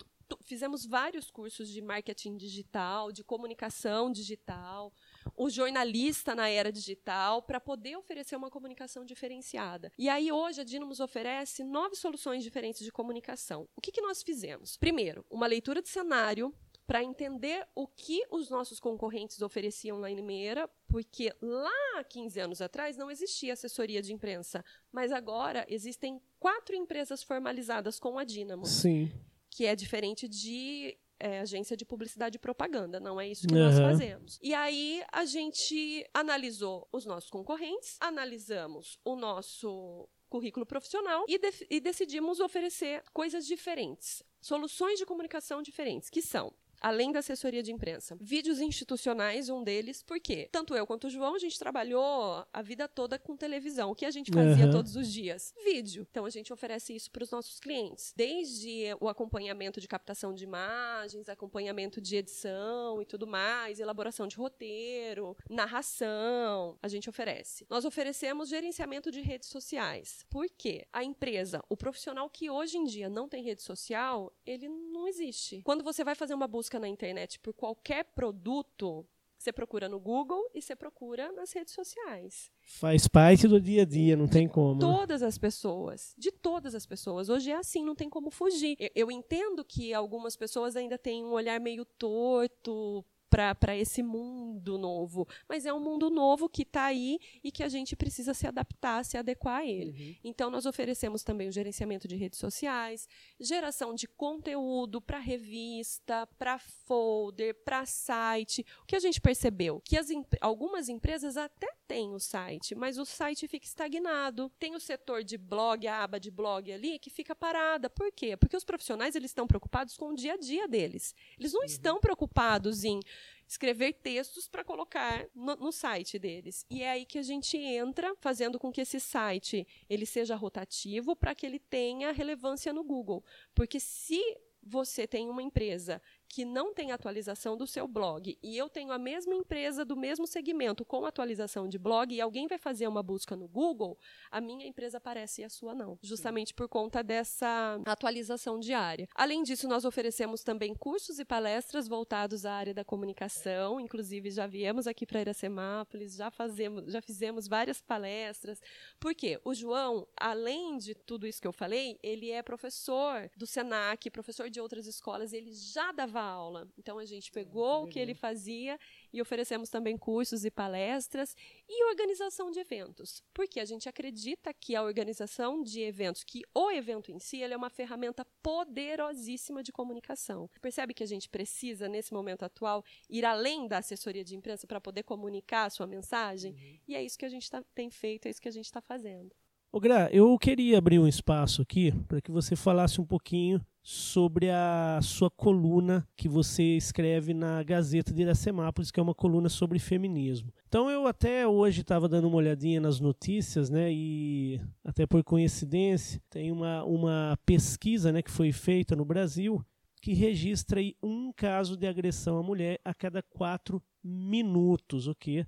fizemos 0.43 0.85
vários 0.85 1.31
cursos 1.31 1.69
de 1.69 1.81
marketing 1.81 2.37
digital, 2.37 3.11
de 3.11 3.23
comunicação 3.23 4.11
digital, 4.11 4.93
o 5.35 5.49
jornalista 5.49 6.35
na 6.35 6.47
era 6.49 6.71
digital 6.71 7.41
para 7.41 7.59
poder 7.59 7.97
oferecer 7.97 8.35
uma 8.35 8.49
comunicação 8.49 9.05
diferenciada. 9.05 9.91
E 9.97 10.09
aí 10.09 10.31
hoje 10.31 10.61
a 10.61 10.63
Dynamos 10.63 10.99
oferece 10.99 11.63
nove 11.63 11.95
soluções 11.95 12.43
diferentes 12.43 12.83
de 12.83 12.91
comunicação. 12.91 13.67
O 13.75 13.81
que, 13.81 13.91
que 13.91 14.01
nós 14.01 14.21
fizemos? 14.21 14.77
Primeiro, 14.77 15.25
uma 15.29 15.47
leitura 15.47 15.81
de 15.81 15.89
cenário 15.89 16.53
para 16.89 17.03
entender 17.03 17.67
o 17.75 17.85
que 17.85 18.25
os 18.31 18.49
nossos 18.49 18.79
concorrentes 18.79 19.43
ofereciam 19.43 19.99
lá 19.99 20.09
em 20.09 20.15
Limeira, 20.15 20.67
porque 20.87 21.31
lá 21.39 21.69
há 21.99 22.03
15 22.03 22.39
anos 22.39 22.61
atrás 22.63 22.97
não 22.97 23.11
existia 23.11 23.53
assessoria 23.53 24.01
de 24.01 24.11
imprensa, 24.11 24.65
mas 24.91 25.11
agora 25.11 25.63
existem 25.69 26.19
quatro 26.39 26.75
empresas 26.75 27.21
formalizadas 27.21 27.99
com 27.99 28.17
a 28.17 28.23
Dynamos 28.23 28.69
Sim. 28.69 29.11
que 29.51 29.67
é 29.67 29.75
diferente 29.75 30.27
de 30.27 30.97
é, 31.19 31.41
agência 31.41 31.77
de 31.77 31.85
publicidade 31.85 32.37
e 32.37 32.39
propaganda. 32.39 32.99
Não 32.99 33.21
é 33.21 33.27
isso 33.27 33.47
que 33.47 33.53
nós 33.53 33.77
Aham. 33.77 33.91
fazemos. 33.91 34.39
E 34.41 34.55
aí 34.55 35.03
a 35.11 35.25
gente 35.25 36.09
analisou 36.11 36.87
os 36.91 37.05
nossos 37.05 37.29
concorrentes, 37.29 37.97
analisamos 37.99 38.99
o 39.05 39.15
nosso 39.15 40.09
currículo 40.27 40.65
profissional 40.65 41.23
e, 41.27 41.39
e 41.69 41.79
decidimos 41.79 42.39
oferecer 42.39 43.03
coisas 43.13 43.45
diferentes, 43.45 44.23
soluções 44.41 44.97
de 44.97 45.05
comunicação 45.05 45.61
diferentes, 45.61 46.09
que 46.09 46.21
são 46.21 46.51
Além 46.81 47.11
da 47.11 47.19
assessoria 47.19 47.61
de 47.61 47.71
imprensa. 47.71 48.17
Vídeos 48.19 48.59
institucionais, 48.59 49.49
um 49.49 49.63
deles, 49.63 50.01
por 50.03 50.19
quê? 50.19 50.49
Tanto 50.51 50.75
eu 50.75 50.85
quanto 50.85 51.07
o 51.07 51.09
João, 51.09 51.35
a 51.35 51.39
gente 51.39 51.57
trabalhou 51.57 52.45
a 52.51 52.61
vida 52.61 52.87
toda 52.87 53.17
com 53.17 53.35
televisão. 53.35 53.91
O 53.91 53.95
que 53.95 54.05
a 54.05 54.11
gente 54.11 54.31
fazia 54.31 54.65
Aham. 54.65 54.71
todos 54.71 54.95
os 54.95 55.11
dias? 55.11 55.53
Vídeo. 55.63 56.07
Então 56.09 56.25
a 56.25 56.29
gente 56.29 56.53
oferece 56.53 56.95
isso 56.95 57.11
para 57.11 57.23
os 57.23 57.31
nossos 57.31 57.59
clientes. 57.59 58.13
Desde 58.15 58.95
o 58.99 59.07
acompanhamento 59.07 59.81
de 59.81 59.87
captação 59.87 60.33
de 60.33 60.43
imagens, 60.43 61.29
acompanhamento 61.29 61.99
de 61.99 62.15
edição 62.15 63.01
e 63.01 63.05
tudo 63.05 63.27
mais, 63.27 63.79
elaboração 63.79 64.27
de 64.27 64.35
roteiro, 64.35 65.35
narração, 65.49 66.77
a 66.81 66.87
gente 66.87 67.09
oferece. 67.09 67.65
Nós 67.69 67.85
oferecemos 67.85 68.49
gerenciamento 68.49 69.11
de 69.11 69.21
redes 69.21 69.49
sociais. 69.49 70.25
Por 70.29 70.47
quê? 70.49 70.85
A 70.91 71.03
empresa, 71.03 71.63
o 71.69 71.77
profissional 71.77 72.29
que 72.29 72.49
hoje 72.49 72.77
em 72.77 72.83
dia 72.83 73.09
não 73.09 73.27
tem 73.27 73.43
rede 73.43 73.61
social, 73.61 74.31
ele 74.45 74.67
não 74.67 75.07
existe. 75.07 75.61
Quando 75.63 75.83
você 75.83 76.03
vai 76.03 76.15
fazer 76.15 76.33
uma 76.33 76.47
busca 76.47 76.68
na 76.77 76.87
internet 76.87 77.39
por 77.39 77.53
qualquer 77.53 78.03
produto, 78.03 79.07
você 79.37 79.53
procura 79.53 79.87
no 79.87 79.99
Google 79.99 80.51
e 80.53 80.61
você 80.61 80.75
procura 80.75 81.31
nas 81.31 81.53
redes 81.53 81.73
sociais. 81.73 82.51
Faz 82.61 83.07
parte 83.07 83.47
do 83.47 83.59
dia 83.59 83.83
a 83.83 83.85
dia, 83.85 84.17
não 84.17 84.27
tem 84.27 84.49
como. 84.49 84.79
Todas 84.79 85.23
as 85.23 85.37
pessoas, 85.37 86.13
de 86.17 86.29
todas 86.29 86.75
as 86.75 86.85
pessoas. 86.85 87.29
Hoje 87.29 87.49
é 87.49 87.55
assim, 87.55 87.85
não 87.85 87.95
tem 87.95 88.09
como 88.09 88.29
fugir. 88.29 88.75
Eu, 88.77 88.89
eu 88.93 89.11
entendo 89.11 89.63
que 89.63 89.93
algumas 89.93 90.35
pessoas 90.35 90.75
ainda 90.75 90.97
têm 90.97 91.23
um 91.23 91.31
olhar 91.31 91.57
meio 91.57 91.85
torto 91.85 93.05
para 93.29 93.75
esse 93.77 94.01
mundo 94.01 94.77
novo, 94.77 95.27
mas 95.47 95.65
é 95.65 95.73
um 95.73 95.79
mundo 95.79 96.09
novo 96.09 96.49
que 96.49 96.63
está 96.63 96.85
aí 96.85 97.19
e 97.43 97.51
que 97.51 97.63
a 97.63 97.69
gente 97.69 97.95
precisa 97.95 98.33
se 98.33 98.47
adaptar, 98.47 99.05
se 99.05 99.17
adequar 99.17 99.59
a 99.59 99.65
ele. 99.65 100.19
Então, 100.23 100.49
nós 100.49 100.65
oferecemos 100.65 101.23
também 101.23 101.47
o 101.47 101.51
gerenciamento 101.51 102.07
de 102.07 102.15
redes 102.15 102.39
sociais, 102.39 103.07
geração 103.39 103.93
de 103.93 104.07
conteúdo 104.07 104.99
para 104.99 105.19
revista, 105.19 106.27
para 106.37 106.57
folder, 106.59 107.55
para 107.63 107.85
site. 107.85 108.65
O 108.81 108.85
que 108.85 108.95
a 108.95 108.99
gente 108.99 109.21
percebeu? 109.21 109.81
Que 109.85 109.97
as 109.97 110.09
algumas 110.41 110.89
empresas 110.89 111.37
até 111.37 111.71
têm 111.87 112.13
o 112.13 112.19
site, 112.19 112.73
mas 112.75 112.97
o 112.97 113.05
site 113.05 113.47
fica 113.47 113.65
estagnado. 113.65 114.51
Tem 114.59 114.75
o 114.75 114.79
setor 114.79 115.23
de 115.23 115.37
blog, 115.37 115.87
a 115.87 116.03
aba 116.03 116.19
de 116.19 116.31
blog 116.31 116.71
ali, 116.71 116.97
que 116.99 117.09
fica 117.09 117.35
parada. 117.35 117.89
Por 117.89 118.11
quê? 118.11 118.35
Porque 118.35 118.57
os 118.57 118.63
profissionais 118.63 119.15
eles 119.15 119.31
estão 119.31 119.47
preocupados 119.47 119.95
com 119.95 120.09
o 120.09 120.15
dia 120.15 120.33
a 120.33 120.37
dia 120.37 120.67
deles. 120.67 121.13
Eles 121.39 121.53
não 121.53 121.63
estão 121.63 121.99
preocupados 121.99 122.83
em 122.83 122.99
escrever 123.47 123.93
textos 123.93 124.47
para 124.47 124.63
colocar 124.63 125.27
no, 125.33 125.55
no 125.55 125.71
site 125.71 126.19
deles. 126.19 126.65
E 126.69 126.83
é 126.83 126.91
aí 126.91 127.05
que 127.05 127.17
a 127.17 127.23
gente 127.23 127.57
entra, 127.57 128.15
fazendo 128.19 128.59
com 128.59 128.71
que 128.71 128.81
esse 128.81 128.99
site 128.99 129.67
ele 129.89 130.05
seja 130.05 130.35
rotativo 130.35 131.15
para 131.15 131.33
que 131.33 131.45
ele 131.45 131.59
tenha 131.59 132.11
relevância 132.11 132.71
no 132.71 132.83
Google. 132.83 133.23
Porque 133.55 133.79
se 133.79 134.21
você 134.61 135.07
tem 135.07 135.29
uma 135.29 135.41
empresa 135.41 136.01
que 136.29 136.45
não 136.45 136.73
tem 136.73 136.91
atualização 136.91 137.57
do 137.57 137.65
seu 137.65 137.87
blog 137.87 138.37
e 138.41 138.55
eu 138.55 138.69
tenho 138.69 138.91
a 138.91 138.99
mesma 138.99 139.33
empresa 139.33 139.83
do 139.83 139.97
mesmo 139.97 140.27
segmento 140.27 140.85
com 140.85 141.05
atualização 141.05 141.67
de 141.67 141.79
blog 141.79 142.13
e 142.13 142.21
alguém 142.21 142.47
vai 142.47 142.59
fazer 142.59 142.87
uma 142.87 143.01
busca 143.01 143.35
no 143.35 143.47
Google, 143.47 143.97
a 144.29 144.39
minha 144.39 144.67
empresa 144.67 144.97
aparece 144.99 145.41
e 145.41 145.43
a 145.43 145.49
sua 145.49 145.73
não, 145.73 145.97
justamente 146.03 146.53
por 146.53 146.69
conta 146.69 147.03
dessa 147.03 147.81
atualização 147.85 148.59
diária. 148.59 149.07
Além 149.15 149.41
disso, 149.41 149.67
nós 149.67 149.85
oferecemos 149.85 150.43
também 150.43 150.75
cursos 150.75 151.17
e 151.17 151.25
palestras 151.25 151.87
voltados 151.87 152.45
à 152.45 152.53
área 152.53 152.73
da 152.73 152.85
comunicação, 152.85 153.79
inclusive 153.79 154.29
já 154.29 154.45
viemos 154.45 154.85
aqui 154.85 155.07
para 155.07 155.21
Iracemápolis, 155.21 156.15
já 156.15 156.29
fazemos, 156.29 156.91
já 156.91 157.01
fizemos 157.01 157.47
várias 157.47 157.81
palestras. 157.81 158.61
Por 158.99 159.15
quê? 159.15 159.41
O 159.43 159.53
João, 159.55 160.07
além 160.15 160.77
de 160.77 160.93
tudo 160.93 161.25
isso 161.25 161.41
que 161.41 161.47
eu 161.47 161.53
falei, 161.53 161.97
ele 162.03 162.29
é 162.29 162.43
professor 162.43 163.31
do 163.35 163.47
Senac, 163.47 164.09
professor 164.11 164.47
de 164.47 164.61
outras 164.61 164.85
escolas, 164.85 165.33
ele 165.33 165.51
já 165.53 165.91
dava 165.91 166.18
dava 166.19 166.21
aula. 166.21 166.67
Então 166.77 166.99
a 166.99 167.05
gente 167.05 167.31
pegou 167.31 167.83
o 167.83 167.87
que 167.87 167.99
ele 167.99 168.13
fazia 168.13 168.77
e 169.11 169.21
oferecemos 169.21 169.69
também 169.69 169.97
cursos 169.97 170.43
e 170.43 170.51
palestras 170.51 171.35
e 171.67 171.85
organização 171.85 172.51
de 172.51 172.59
eventos. 172.59 173.23
Porque 173.33 173.59
a 173.59 173.65
gente 173.65 173.87
acredita 173.87 174.53
que 174.53 174.75
a 174.75 174.83
organização 174.83 175.63
de 175.63 175.81
eventos, 175.81 176.23
que 176.23 176.41
o 176.53 176.69
evento 176.69 177.11
em 177.11 177.19
si, 177.19 177.41
é 177.41 177.57
uma 177.57 177.69
ferramenta 177.69 178.25
poderosíssima 178.43 179.63
de 179.63 179.71
comunicação. 179.71 180.49
Percebe 180.61 180.93
que 180.93 181.03
a 181.03 181.07
gente 181.07 181.29
precisa, 181.29 181.87
nesse 181.87 182.13
momento 182.13 182.43
atual, 182.43 182.83
ir 183.09 183.25
além 183.25 183.67
da 183.67 183.77
assessoria 183.77 184.23
de 184.23 184.35
imprensa 184.35 184.67
para 184.67 184.81
poder 184.81 185.03
comunicar 185.03 185.65
a 185.65 185.69
sua 185.69 185.87
mensagem? 185.87 186.53
Uhum. 186.53 186.79
E 186.87 186.95
é 186.95 187.03
isso 187.03 187.17
que 187.17 187.25
a 187.25 187.29
gente 187.29 187.49
tá, 187.49 187.63
tem 187.73 187.89
feito, 187.89 188.27
é 188.27 188.29
isso 188.29 188.41
que 188.41 188.49
a 188.49 188.51
gente 188.51 188.65
está 188.65 188.81
fazendo. 188.81 189.33
Ô 189.71 189.79
Gra, 189.79 190.09
eu 190.11 190.35
queria 190.39 190.79
abrir 190.79 190.97
um 190.97 191.07
espaço 191.07 191.61
aqui 191.61 191.91
para 192.07 192.19
que 192.19 192.31
você 192.31 192.55
falasse 192.55 192.99
um 192.99 193.05
pouquinho 193.05 193.63
sobre 193.83 194.49
a 194.49 194.99
sua 195.03 195.29
coluna 195.29 196.07
que 196.17 196.27
você 196.27 196.75
escreve 196.75 197.35
na 197.35 197.61
Gazeta 197.61 198.11
de 198.11 198.23
Iracemápolis, 198.23 198.89
que 198.89 198.99
é 198.99 199.03
uma 199.03 199.13
coluna 199.13 199.47
sobre 199.47 199.77
feminismo. 199.77 200.51
Então 200.67 200.89
eu 200.89 201.05
até 201.05 201.47
hoje 201.47 201.81
estava 201.81 202.09
dando 202.09 202.27
uma 202.27 202.37
olhadinha 202.37 202.81
nas 202.81 202.99
notícias, 202.99 203.69
né, 203.69 203.93
e 203.93 204.59
até 204.83 205.05
por 205.05 205.23
coincidência, 205.23 206.19
tem 206.31 206.51
uma, 206.51 206.83
uma 206.83 207.37
pesquisa, 207.45 208.11
né, 208.11 208.23
que 208.23 208.31
foi 208.31 208.51
feita 208.51 208.95
no 208.95 209.05
Brasil 209.05 209.63
que 210.01 210.13
registra 210.13 210.79
aí 210.79 210.95
um 211.03 211.31
caso 211.31 211.77
de 211.77 211.85
agressão 211.85 212.39
à 212.39 212.43
mulher 212.43 212.79
a 212.83 212.93
cada 212.93 213.21
quatro 213.21 213.83
minutos, 214.03 215.07
o 215.07 215.13
que 215.13 215.45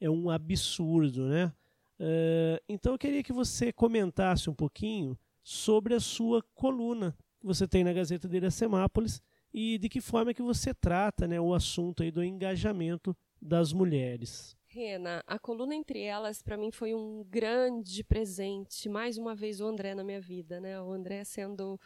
é 0.00 0.08
um 0.08 0.30
absurdo, 0.30 1.26
né? 1.26 1.52
Uh, 1.98 2.58
então 2.68 2.92
eu 2.92 2.98
queria 2.98 3.22
que 3.22 3.32
você 3.32 3.72
comentasse 3.72 4.50
um 4.50 4.54
pouquinho 4.54 5.18
sobre 5.42 5.94
a 5.94 6.00
sua 6.00 6.42
coluna 6.54 7.16
que 7.40 7.46
você 7.46 7.68
tem 7.68 7.84
na 7.84 7.92
Gazeta 7.92 8.28
de 8.28 8.36
Iracemápolis 8.36 9.22
e 9.52 9.78
de 9.78 9.88
que 9.88 10.00
forma 10.00 10.34
que 10.34 10.42
você 10.42 10.74
trata 10.74 11.28
né, 11.28 11.40
o 11.40 11.54
assunto 11.54 12.02
aí 12.02 12.10
do 12.10 12.24
engajamento 12.24 13.16
das 13.40 13.72
mulheres. 13.72 14.56
Rena, 14.66 15.22
a 15.26 15.38
coluna 15.38 15.74
entre 15.74 16.00
elas 16.00 16.42
para 16.42 16.56
mim 16.56 16.72
foi 16.72 16.94
um 16.94 17.22
grande 17.28 18.02
presente. 18.02 18.88
Mais 18.88 19.16
uma 19.16 19.34
vez 19.34 19.60
o 19.60 19.66
André 19.66 19.94
na 19.94 20.02
minha 20.02 20.20
vida, 20.20 20.58
né? 20.58 20.80
O 20.80 20.90
André 20.90 21.22
sendo 21.22 21.78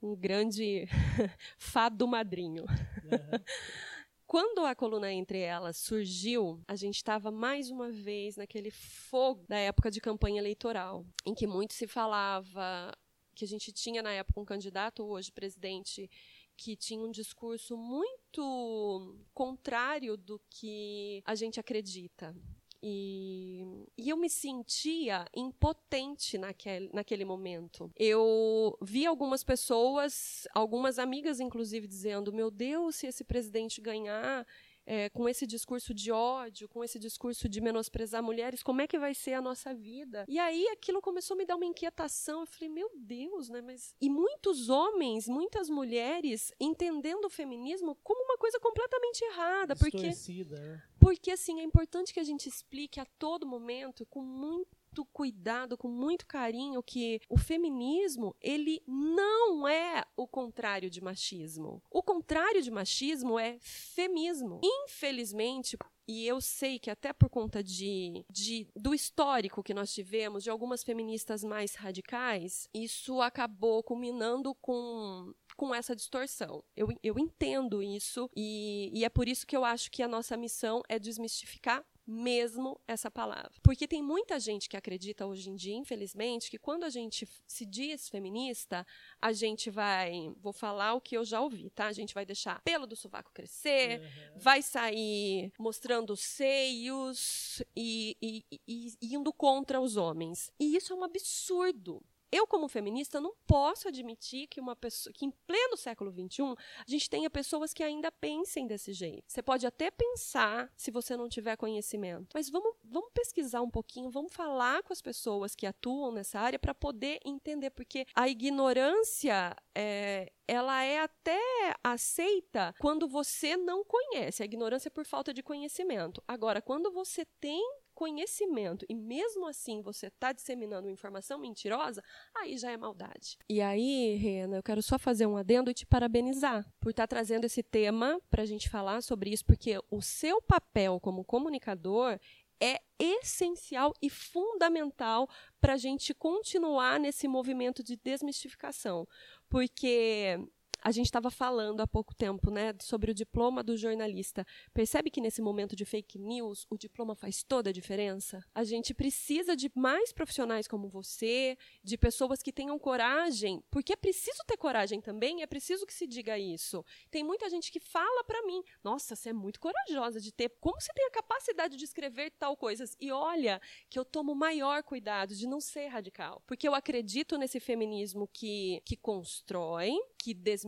um 0.00 0.14
grande 0.14 0.86
fado 1.58 2.06
madrinho. 2.06 2.62
Uhum. 2.62 3.38
Quando 4.28 4.66
a 4.66 4.74
coluna 4.74 5.10
entre 5.10 5.38
elas 5.38 5.78
surgiu, 5.78 6.62
a 6.68 6.76
gente 6.76 6.96
estava 6.96 7.30
mais 7.30 7.70
uma 7.70 7.90
vez 7.90 8.36
naquele 8.36 8.70
fogo 8.70 9.46
da 9.48 9.56
época 9.56 9.90
de 9.90 10.02
campanha 10.02 10.38
eleitoral, 10.38 11.06
em 11.24 11.34
que 11.34 11.46
muito 11.46 11.72
se 11.72 11.86
falava 11.86 12.92
que 13.34 13.46
a 13.46 13.48
gente 13.48 13.72
tinha 13.72 14.02
na 14.02 14.12
época 14.12 14.38
um 14.38 14.44
candidato, 14.44 15.02
hoje 15.02 15.32
presidente, 15.32 16.10
que 16.58 16.76
tinha 16.76 17.02
um 17.02 17.10
discurso 17.10 17.74
muito 17.74 19.16
contrário 19.32 20.14
do 20.14 20.38
que 20.50 21.22
a 21.24 21.34
gente 21.34 21.58
acredita. 21.58 22.36
E, 22.82 23.64
e 23.96 24.08
eu 24.08 24.16
me 24.16 24.30
sentia 24.30 25.26
impotente 25.34 26.38
naquele, 26.38 26.90
naquele 26.92 27.24
momento. 27.24 27.90
Eu 27.96 28.78
vi 28.80 29.04
algumas 29.04 29.42
pessoas, 29.42 30.46
algumas 30.54 30.98
amigas 30.98 31.40
inclusive, 31.40 31.86
dizendo: 31.86 32.32
Meu 32.32 32.50
Deus, 32.50 32.96
se 32.96 33.06
esse 33.06 33.24
presidente 33.24 33.80
ganhar, 33.80 34.46
é, 34.90 35.10
com 35.10 35.28
esse 35.28 35.46
discurso 35.46 35.92
de 35.92 36.10
ódio, 36.10 36.66
com 36.66 36.82
esse 36.82 36.98
discurso 36.98 37.46
de 37.46 37.60
menosprezar 37.60 38.22
mulheres, 38.22 38.62
como 38.62 38.80
é 38.80 38.86
que 38.86 38.98
vai 38.98 39.12
ser 39.12 39.34
a 39.34 39.42
nossa 39.42 39.74
vida? 39.74 40.24
E 40.26 40.38
aí 40.38 40.66
aquilo 40.68 41.02
começou 41.02 41.34
a 41.34 41.38
me 41.38 41.44
dar 41.44 41.56
uma 41.56 41.66
inquietação. 41.66 42.40
Eu 42.40 42.46
falei, 42.46 42.70
meu 42.70 42.90
Deus, 42.96 43.50
né? 43.50 43.60
Mas 43.60 43.94
e 44.00 44.08
muitos 44.08 44.70
homens, 44.70 45.28
muitas 45.28 45.68
mulheres 45.68 46.54
entendendo 46.58 47.26
o 47.26 47.30
feminismo 47.30 47.96
como 48.02 48.27
uma 48.38 48.40
coisa 48.40 48.60
completamente 48.60 49.24
errada, 49.24 49.74
porque 49.74 50.06
né? 50.06 50.82
porque 51.00 51.30
assim 51.32 51.60
é 51.60 51.64
importante 51.64 52.14
que 52.14 52.20
a 52.20 52.24
gente 52.24 52.48
explique 52.48 53.00
a 53.00 53.04
todo 53.18 53.46
momento 53.46 54.06
com 54.06 54.22
muito 54.22 54.78
muito 54.88 55.04
cuidado, 55.12 55.76
com 55.76 55.86
muito 55.86 56.26
carinho 56.26 56.82
que 56.82 57.20
o 57.28 57.36
feminismo, 57.36 58.34
ele 58.40 58.82
não 58.86 59.68
é 59.68 60.04
o 60.16 60.26
contrário 60.26 60.90
de 60.90 61.00
machismo. 61.00 61.82
O 61.90 62.02
contrário 62.02 62.62
de 62.62 62.70
machismo 62.70 63.38
é 63.38 63.58
femismo. 63.60 64.60
Infelizmente, 64.64 65.76
e 66.06 66.26
eu 66.26 66.40
sei 66.40 66.78
que 66.78 66.90
até 66.90 67.12
por 67.12 67.28
conta 67.28 67.62
de, 67.62 68.24
de, 68.30 68.66
do 68.74 68.94
histórico 68.94 69.62
que 69.62 69.74
nós 69.74 69.92
tivemos 69.92 70.42
de 70.42 70.50
algumas 70.50 70.82
feministas 70.82 71.44
mais 71.44 71.74
radicais, 71.74 72.66
isso 72.72 73.20
acabou 73.20 73.82
culminando 73.82 74.54
com 74.54 75.34
com 75.58 75.74
essa 75.74 75.94
distorção. 75.94 76.62
Eu, 76.76 76.88
eu 77.02 77.18
entendo 77.18 77.82
isso 77.82 78.30
e, 78.34 78.92
e 78.94 79.04
é 79.04 79.08
por 79.08 79.26
isso 79.26 79.44
que 79.44 79.56
eu 79.56 79.64
acho 79.64 79.90
que 79.90 80.04
a 80.04 80.08
nossa 80.08 80.36
missão 80.36 80.84
é 80.88 81.00
desmistificar 81.00 81.84
mesmo 82.06 82.80
essa 82.86 83.10
palavra. 83.10 83.52
Porque 83.60 83.86
tem 83.86 84.00
muita 84.00 84.38
gente 84.38 84.68
que 84.68 84.76
acredita 84.76 85.26
hoje 85.26 85.50
em 85.50 85.56
dia, 85.56 85.74
infelizmente, 85.74 86.48
que 86.48 86.58
quando 86.58 86.84
a 86.84 86.88
gente 86.88 87.28
se 87.46 87.66
diz 87.66 88.08
feminista, 88.08 88.86
a 89.20 89.32
gente 89.32 89.68
vai, 89.68 90.32
vou 90.40 90.52
falar 90.52 90.94
o 90.94 91.00
que 91.00 91.16
eu 91.16 91.24
já 91.24 91.40
ouvi, 91.40 91.68
tá? 91.70 91.86
A 91.86 91.92
gente 91.92 92.14
vai 92.14 92.24
deixar 92.24 92.62
pelo 92.62 92.86
do 92.86 92.94
sovaco 92.94 93.32
crescer, 93.34 94.00
uhum. 94.00 94.38
vai 94.38 94.62
sair 94.62 95.52
mostrando 95.58 96.16
seios 96.16 97.62
e, 97.76 98.16
e, 98.22 98.44
e, 98.66 98.94
e 99.02 99.14
indo 99.14 99.32
contra 99.32 99.80
os 99.80 99.96
homens. 99.96 100.52
E 100.58 100.76
isso 100.76 100.92
é 100.92 100.96
um 100.96 101.04
absurdo. 101.04 102.00
Eu, 102.30 102.46
como 102.46 102.68
feminista, 102.68 103.20
não 103.20 103.34
posso 103.46 103.88
admitir 103.88 104.46
que 104.48 104.60
uma 104.60 104.76
pessoa, 104.76 105.12
que 105.12 105.24
em 105.24 105.30
pleno 105.46 105.76
século 105.76 106.12
XXI, 106.12 106.54
a 106.86 106.90
gente 106.90 107.08
tenha 107.08 107.30
pessoas 107.30 107.72
que 107.72 107.82
ainda 107.82 108.12
pensem 108.12 108.66
desse 108.66 108.92
jeito. 108.92 109.24
Você 109.26 109.42
pode 109.42 109.66
até 109.66 109.90
pensar 109.90 110.70
se 110.76 110.90
você 110.90 111.16
não 111.16 111.28
tiver 111.28 111.56
conhecimento, 111.56 112.28
mas 112.34 112.50
vamos, 112.50 112.74
vamos 112.84 113.10
pesquisar 113.14 113.62
um 113.62 113.70
pouquinho, 113.70 114.10
vamos 114.10 114.32
falar 114.32 114.82
com 114.82 114.92
as 114.92 115.00
pessoas 115.00 115.54
que 115.54 115.66
atuam 115.66 116.12
nessa 116.12 116.38
área 116.38 116.58
para 116.58 116.74
poder 116.74 117.18
entender, 117.24 117.70
porque 117.70 118.06
a 118.14 118.28
ignorância 118.28 119.56
é, 119.74 120.32
ela 120.46 120.82
é 120.82 121.00
até 121.00 121.40
aceita 121.84 122.74
quando 122.78 123.08
você 123.08 123.56
não 123.56 123.84
conhece. 123.84 124.42
A 124.42 124.46
ignorância 124.46 124.88
é 124.88 124.90
por 124.90 125.04
falta 125.04 125.32
de 125.32 125.42
conhecimento. 125.42 126.22
Agora, 126.26 126.60
quando 126.60 126.90
você 126.90 127.24
tem 127.40 127.62
conhecimento 127.98 128.86
e 128.88 128.94
mesmo 128.94 129.48
assim 129.48 129.82
você 129.82 130.06
está 130.06 130.32
disseminando 130.32 130.88
informação 130.88 131.36
mentirosa, 131.36 132.00
aí 132.32 132.56
já 132.56 132.70
é 132.70 132.76
maldade. 132.76 133.36
E 133.48 133.60
aí, 133.60 134.14
Rena, 134.14 134.58
eu 134.58 134.62
quero 134.62 134.80
só 134.80 135.00
fazer 135.00 135.26
um 135.26 135.36
adendo 135.36 135.68
e 135.68 135.74
te 135.74 135.84
parabenizar 135.84 136.64
por 136.78 136.90
estar 136.90 137.08
tá 137.08 137.16
trazendo 137.16 137.44
esse 137.46 137.60
tema 137.60 138.20
para 138.30 138.44
a 138.44 138.46
gente 138.46 138.70
falar 138.70 139.02
sobre 139.02 139.30
isso, 139.30 139.44
porque 139.44 139.80
o 139.90 140.00
seu 140.00 140.40
papel 140.40 141.00
como 141.00 141.24
comunicador 141.24 142.20
é 142.60 142.80
essencial 143.00 143.92
e 144.00 144.08
fundamental 144.08 145.28
para 145.60 145.72
a 145.72 145.76
gente 145.76 146.14
continuar 146.14 147.00
nesse 147.00 147.26
movimento 147.26 147.82
de 147.82 147.96
desmistificação. 147.96 149.08
Porque 149.48 150.38
a 150.82 150.90
gente 150.90 151.06
estava 151.06 151.30
falando 151.30 151.80
há 151.80 151.86
pouco 151.86 152.14
tempo, 152.14 152.50
né, 152.50 152.74
sobre 152.80 153.10
o 153.10 153.14
diploma 153.14 153.62
do 153.62 153.76
jornalista. 153.76 154.46
Percebe 154.72 155.10
que 155.10 155.20
nesse 155.20 155.42
momento 155.42 155.74
de 155.74 155.84
fake 155.84 156.18
news, 156.18 156.66
o 156.70 156.78
diploma 156.78 157.14
faz 157.14 157.42
toda 157.42 157.70
a 157.70 157.72
diferença? 157.72 158.44
A 158.54 158.64
gente 158.64 158.94
precisa 158.94 159.56
de 159.56 159.70
mais 159.74 160.12
profissionais 160.12 160.68
como 160.68 160.88
você, 160.88 161.56
de 161.82 161.98
pessoas 161.98 162.42
que 162.42 162.52
tenham 162.52 162.78
coragem, 162.78 163.62
porque 163.70 163.92
é 163.92 163.96
preciso 163.96 164.38
ter 164.46 164.56
coragem 164.56 165.00
também, 165.00 165.42
é 165.42 165.46
preciso 165.46 165.86
que 165.86 165.94
se 165.94 166.06
diga 166.06 166.38
isso. 166.38 166.84
Tem 167.10 167.24
muita 167.24 167.50
gente 167.50 167.70
que 167.72 167.80
fala 167.80 168.24
para 168.24 168.42
mim: 168.46 168.62
"Nossa, 168.82 169.16
você 169.16 169.30
é 169.30 169.32
muito 169.32 169.60
corajosa 169.60 170.20
de 170.20 170.32
ter, 170.32 170.48
como 170.60 170.80
você 170.80 170.92
tem 170.94 171.06
a 171.06 171.10
capacidade 171.10 171.76
de 171.76 171.84
escrever 171.84 172.30
tal 172.38 172.56
coisas?" 172.56 172.96
E 173.00 173.10
olha, 173.10 173.60
que 173.90 173.98
eu 173.98 174.04
tomo 174.04 174.34
maior 174.34 174.82
cuidado 174.82 175.34
de 175.34 175.46
não 175.46 175.60
ser 175.60 175.88
radical, 175.88 176.42
porque 176.46 176.68
eu 176.68 176.74
acredito 176.74 177.36
nesse 177.36 177.58
feminismo 177.60 178.28
que 178.32 178.80
que 178.84 178.96
constrói, 178.96 179.92
que 180.18 180.32
desmistifica 180.34 180.67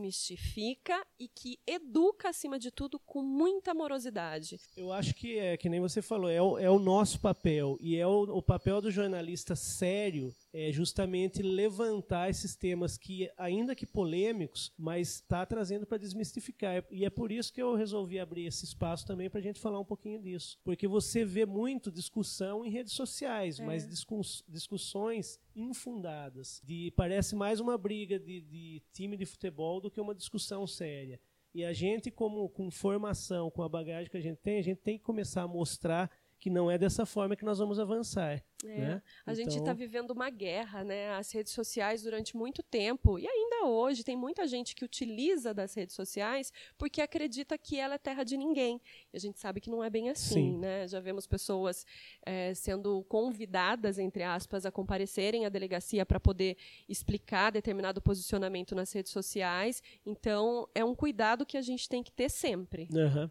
e 1.19 1.27
que 1.27 1.59
educa, 1.67 2.29
acima 2.29 2.57
de 2.57 2.71
tudo, 2.71 2.99
com 2.99 3.21
muita 3.21 3.71
amorosidade. 3.71 4.59
Eu 4.75 4.91
acho 4.91 5.13
que 5.13 5.37
é, 5.37 5.57
que 5.57 5.69
nem 5.69 5.79
você 5.79 6.01
falou, 6.01 6.29
é 6.29 6.41
o, 6.41 6.57
é 6.57 6.69
o 6.69 6.79
nosso 6.79 7.19
papel 7.19 7.77
e 7.79 7.97
é 7.97 8.07
o, 8.07 8.23
o 8.23 8.41
papel 8.41 8.81
do 8.81 8.91
jornalista 8.91 9.55
sério 9.55 10.33
é 10.53 10.71
justamente 10.71 11.41
levantar 11.41 12.29
esses 12.29 12.55
temas 12.55 12.97
que, 12.97 13.31
ainda 13.37 13.73
que 13.73 13.85
polêmicos, 13.85 14.71
mas 14.77 15.15
está 15.15 15.45
trazendo 15.45 15.85
para 15.85 15.97
desmistificar. 15.97 16.83
E 16.91 17.05
é 17.05 17.09
por 17.09 17.31
isso 17.31 17.53
que 17.53 17.61
eu 17.61 17.73
resolvi 17.73 18.19
abrir 18.19 18.45
esse 18.45 18.65
espaço 18.65 19.05
também 19.05 19.29
para 19.29 19.39
a 19.39 19.43
gente 19.43 19.59
falar 19.59 19.79
um 19.79 19.85
pouquinho 19.85 20.19
disso. 20.19 20.59
Porque 20.63 20.87
você 20.87 21.23
vê 21.23 21.45
muito 21.45 21.91
discussão 21.91 22.65
em 22.65 22.69
redes 22.69 22.93
sociais, 22.93 23.59
é. 23.59 23.65
mas 23.65 23.87
discuss, 23.87 24.43
discussões 24.47 25.39
infundadas. 25.55 26.61
De, 26.63 26.91
parece 26.95 27.35
mais 27.35 27.59
uma 27.59 27.77
briga 27.77 28.19
de, 28.19 28.41
de 28.41 28.81
time 28.91 29.15
de 29.15 29.25
futebol 29.25 29.79
do 29.79 29.89
que 29.89 30.01
uma 30.01 30.15
discussão 30.15 30.67
séria. 30.67 31.19
E 31.53 31.65
a 31.65 31.73
gente, 31.73 32.09
como 32.09 32.47
com 32.49 32.71
formação, 32.71 33.51
com 33.51 33.61
a 33.61 33.67
bagagem 33.67 34.09
que 34.09 34.17
a 34.17 34.21
gente 34.21 34.37
tem, 34.37 34.57
a 34.57 34.63
gente 34.63 34.79
tem 34.79 34.97
que 34.97 35.03
começar 35.03 35.41
a 35.41 35.47
mostrar 35.47 36.09
que 36.41 36.49
não 36.49 36.71
é 36.71 36.77
dessa 36.77 37.05
forma 37.05 37.35
que 37.35 37.45
nós 37.45 37.59
vamos 37.59 37.79
avançar. 37.79 38.43
É, 38.65 38.67
né? 38.67 39.01
A 39.25 39.31
então... 39.31 39.35
gente 39.35 39.57
está 39.59 39.73
vivendo 39.73 40.09
uma 40.09 40.27
guerra, 40.31 40.83
né? 40.83 41.11
As 41.11 41.31
redes 41.31 41.53
sociais 41.53 42.01
durante 42.01 42.35
muito 42.35 42.63
tempo 42.63 43.19
e 43.19 43.27
ainda 43.27 43.65
hoje 43.67 44.03
tem 44.03 44.17
muita 44.17 44.47
gente 44.47 44.75
que 44.75 44.83
utiliza 44.83 45.53
das 45.53 45.75
redes 45.75 45.95
sociais 45.95 46.51
porque 46.79 46.99
acredita 46.99 47.59
que 47.59 47.77
ela 47.79 47.93
é 47.93 47.97
terra 47.99 48.23
de 48.23 48.35
ninguém. 48.35 48.81
E 49.13 49.17
a 49.17 49.19
gente 49.19 49.39
sabe 49.39 49.61
que 49.61 49.69
não 49.69 49.83
é 49.83 49.89
bem 49.89 50.09
assim, 50.09 50.53
Sim. 50.53 50.57
né? 50.57 50.87
Já 50.87 50.99
vemos 50.99 51.27
pessoas 51.27 51.85
é, 52.25 52.55
sendo 52.55 53.03
convidadas, 53.03 53.99
entre 53.99 54.23
aspas, 54.23 54.65
a 54.65 54.71
comparecerem 54.71 55.45
à 55.45 55.49
delegacia 55.49 56.03
para 56.03 56.19
poder 56.19 56.57
explicar 56.89 57.51
determinado 57.51 58.01
posicionamento 58.01 58.73
nas 58.73 58.91
redes 58.91 59.11
sociais. 59.11 59.83
Então 60.03 60.67
é 60.73 60.83
um 60.83 60.95
cuidado 60.95 61.45
que 61.45 61.55
a 61.57 61.61
gente 61.61 61.87
tem 61.87 62.01
que 62.01 62.11
ter 62.11 62.29
sempre. 62.29 62.89
Uhum. 62.91 63.29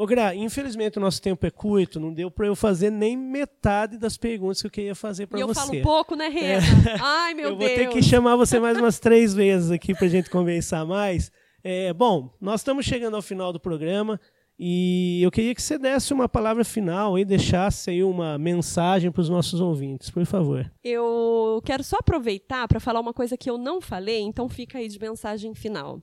Ô, 0.00 0.06
Gra, 0.06 0.34
infelizmente 0.34 0.96
o 0.96 1.00
nosso 1.00 1.20
tempo 1.20 1.44
é 1.44 1.50
curto, 1.50 2.00
não 2.00 2.10
deu 2.10 2.30
para 2.30 2.46
eu 2.46 2.56
fazer 2.56 2.88
nem 2.88 3.18
metade 3.18 3.98
das 3.98 4.16
perguntas 4.16 4.62
que 4.62 4.66
eu 4.66 4.70
queria 4.70 4.94
fazer 4.94 5.26
para 5.26 5.38
você. 5.38 5.44
E 5.44 5.50
eu 5.50 5.54
falo 5.54 5.82
pouco, 5.82 6.14
né, 6.14 6.26
Rena? 6.28 6.64
É. 6.88 6.96
Ai, 6.98 7.34
meu 7.34 7.50
eu 7.50 7.56
Deus. 7.56 7.70
Eu 7.70 7.76
vou 7.76 7.86
ter 7.86 7.92
que 7.92 8.02
chamar 8.02 8.34
você 8.34 8.58
mais 8.58 8.78
umas 8.78 8.98
três 8.98 9.34
vezes 9.34 9.70
aqui 9.70 9.92
para 9.94 10.06
a 10.06 10.08
gente 10.08 10.30
conversar 10.30 10.86
mais. 10.86 11.30
É, 11.62 11.92
bom, 11.92 12.34
nós 12.40 12.62
estamos 12.62 12.86
chegando 12.86 13.14
ao 13.14 13.20
final 13.20 13.52
do 13.52 13.60
programa 13.60 14.18
e 14.62 15.22
eu 15.22 15.30
queria 15.30 15.54
que 15.54 15.62
você 15.62 15.78
desse 15.78 16.12
uma 16.12 16.28
palavra 16.28 16.62
final 16.64 17.18
e 17.18 17.24
deixasse 17.24 17.88
aí 17.88 18.04
uma 18.04 18.36
mensagem 18.36 19.10
para 19.10 19.22
os 19.22 19.28
nossos 19.30 19.58
ouvintes, 19.58 20.08
por 20.10 20.26
favor. 20.26 20.70
Eu 20.84 21.62
quero 21.64 21.82
só 21.82 21.96
aproveitar 21.96 22.68
para 22.68 22.78
falar 22.78 23.00
uma 23.00 23.14
coisa 23.14 23.38
que 23.38 23.48
eu 23.48 23.56
não 23.56 23.80
falei, 23.80 24.20
então 24.20 24.50
fica 24.50 24.76
aí 24.76 24.86
de 24.86 24.98
mensagem 24.98 25.54
final. 25.54 26.02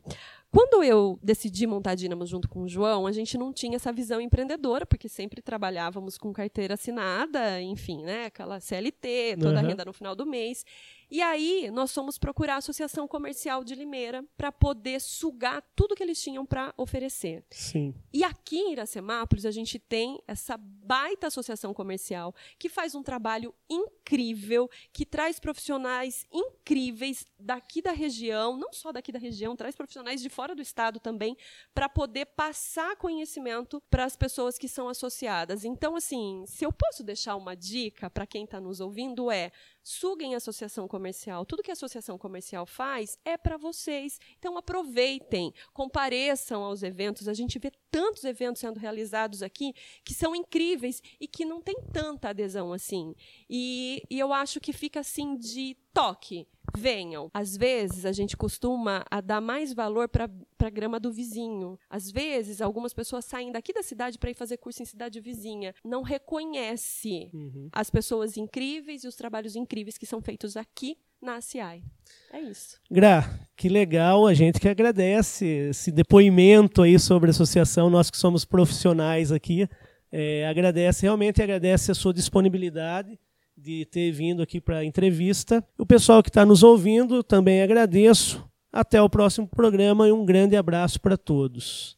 Quando 0.50 0.82
eu 0.82 1.20
decidi 1.22 1.68
montar 1.68 1.92
a 1.92 1.96
Dinamos 1.96 2.30
junto 2.30 2.48
com 2.48 2.64
o 2.64 2.68
João, 2.68 3.06
a 3.06 3.12
gente 3.12 3.38
não 3.38 3.52
tinha 3.52 3.76
essa 3.76 3.92
visão 3.92 4.22
empreendedora, 4.22 4.86
porque 4.86 5.10
sempre 5.10 5.42
trabalhávamos 5.42 6.18
com 6.18 6.32
carteira 6.32 6.76
assinada, 6.76 7.62
enfim, 7.62 8.04
né? 8.04 8.26
Aquela 8.26 8.60
CLT, 8.60 9.38
toda 9.40 9.60
uhum. 9.60 9.66
a 9.66 9.70
renda 9.70 9.86
no 9.86 9.92
final 9.92 10.16
do 10.16 10.26
mês. 10.26 10.64
E 11.10 11.22
aí 11.22 11.72
nós 11.72 11.94
fomos 11.94 12.18
procurar 12.18 12.56
a 12.56 12.58
Associação 12.58 13.08
Comercial 13.08 13.64
de 13.64 13.76
Limeira 13.76 14.26
para 14.36 14.52
poder 14.52 15.00
sugar 15.00 15.64
tudo 15.76 15.96
que 15.96 16.04
eles 16.04 16.22
tinham 16.22 16.46
para 16.46 16.74
oferecer. 16.76 17.46
Sim. 17.50 17.96
E 18.12 18.24
aqui 18.24 18.58
em 18.58 18.74
Iracemápolis 18.74 19.46
a 19.46 19.52
gente 19.52 19.80
tem 19.80 20.22
essa 20.28 20.58
baita 20.58 21.28
associação 21.28 21.74
comercial 21.74 22.36
que 22.60 22.68
faz 22.68 22.94
um 22.94 23.04
trabalho 23.04 23.54
incrível, 23.70 24.70
que 24.92 25.06
traz 25.06 25.40
profissionais 25.40 26.26
incríveis 26.32 27.26
daqui 27.40 27.82
da 27.82 27.92
região, 27.92 28.58
não 28.58 28.74
só 28.74 28.92
daqui 28.92 29.12
da 29.12 29.20
região, 29.20 29.56
traz 29.56 29.76
profissionais 29.76 30.22
de 30.22 30.30
fora 30.30 30.54
do 30.54 30.62
estado 30.62 31.00
também 31.00 31.38
para 31.74 31.88
poder 31.88 32.26
passar 32.26 32.96
conhecimento 32.98 33.82
para 33.90 34.04
as 34.04 34.16
pessoas 34.16 34.58
que 34.58 34.68
são 34.68 34.90
associadas. 34.90 35.64
Então, 35.64 35.96
assim, 35.96 36.44
se 36.48 36.66
eu 36.66 36.72
posso 36.72 37.04
deixar 37.04 37.36
uma 37.36 37.56
dica 37.56 38.10
para 38.10 38.28
quem 38.28 38.44
está 38.44 38.60
nos 38.60 38.80
ouvindo 38.80 39.32
é 39.32 39.52
suguem 39.88 40.36
associação 40.36 40.86
comercial. 40.86 41.46
Tudo 41.46 41.64
que 41.64 41.72
a 41.72 41.74
associação 41.74 42.18
comercial 42.18 42.66
faz 42.66 43.18
é 43.24 43.38
para 43.38 43.56
vocês. 43.56 44.20
Então 44.38 44.58
aproveitem, 44.58 45.54
compareçam 45.74 46.62
aos 46.62 46.84
eventos. 46.84 47.30
A 47.30 47.34
gente 47.34 47.58
vê 47.58 47.72
tantos 47.90 48.26
eventos 48.26 48.60
sendo 48.60 48.80
realizados 48.80 49.42
aqui 49.42 49.74
que 50.04 50.14
são 50.14 50.36
incríveis 50.36 51.02
e 51.22 51.28
que 51.28 51.46
não 51.46 51.62
tem 51.62 51.78
tanta 51.94 52.30
adesão 52.30 52.74
assim. 52.74 53.16
E, 53.50 54.04
e 54.10 54.20
eu 54.20 54.34
acho 54.34 54.60
que 54.60 54.74
fica 54.74 55.00
assim 55.00 55.38
de 55.38 55.78
toque 55.94 56.46
venham. 56.76 57.30
Às 57.34 57.56
vezes 57.56 58.06
a 58.06 58.12
gente 58.12 58.36
costuma 58.36 59.06
a 59.10 59.22
dar 59.22 59.42
mais 59.42 59.74
valor 59.74 60.08
para 60.10 60.30
a 60.60 60.70
grama 60.70 61.00
do 61.00 61.12
vizinho. 61.12 61.78
Às 61.90 62.12
vezes 62.12 62.62
algumas 62.62 62.94
pessoas 62.94 63.26
saem 63.26 63.52
daqui 63.52 63.74
da 63.74 63.84
cidade 63.84 64.18
para 64.18 64.30
ir 64.30 64.36
fazer 64.36 64.58
curso 64.58 64.82
em 64.82 64.86
cidade 64.86 65.20
vizinha. 65.20 65.74
Não 65.84 66.02
reconhece 66.02 67.30
uhum. 67.34 67.70
as 67.72 67.90
pessoas 67.90 68.38
incríveis 68.38 69.04
e 69.04 69.08
os 69.08 69.16
trabalhos 69.16 69.56
incríveis 69.56 69.98
que 69.98 70.06
são 70.06 70.22
feitos 70.22 70.58
aqui 70.58 70.98
na 71.22 71.42
CI. 71.42 71.84
É 72.32 72.40
isso. 72.40 72.80
Gra, 72.90 73.24
que 73.56 73.70
legal, 73.70 74.28
a 74.28 74.34
gente 74.34 74.60
que 74.60 74.70
agradece 74.70 75.46
esse 75.70 75.92
depoimento 75.92 76.84
aí 76.84 77.00
sobre 77.00 77.30
a 77.30 77.32
associação, 77.32 77.90
nós 77.90 78.12
que 78.12 78.18
somos 78.18 78.46
profissionais 78.46 79.32
aqui, 79.32 79.68
é, 80.12 80.48
agradece, 80.48 81.04
realmente 81.04 81.42
agradece 81.42 81.92
a 81.92 81.96
sua 81.96 82.14
disponibilidade 82.14 83.20
de 83.58 83.86
ter 83.86 84.12
vindo 84.12 84.42
aqui 84.42 84.62
para 84.62 84.78
a 84.78 84.86
entrevista. 84.86 85.66
O 85.78 85.86
pessoal 85.86 86.22
que 86.22 86.30
está 86.30 86.46
nos 86.46 86.62
ouvindo, 86.62 87.24
também 87.24 87.62
agradeço. 87.62 88.48
Até 88.72 89.02
o 89.02 89.10
próximo 89.10 89.48
programa 89.48 90.08
e 90.08 90.12
um 90.12 90.24
grande 90.24 90.56
abraço 90.56 91.02
para 91.02 91.18
todos. 91.18 91.98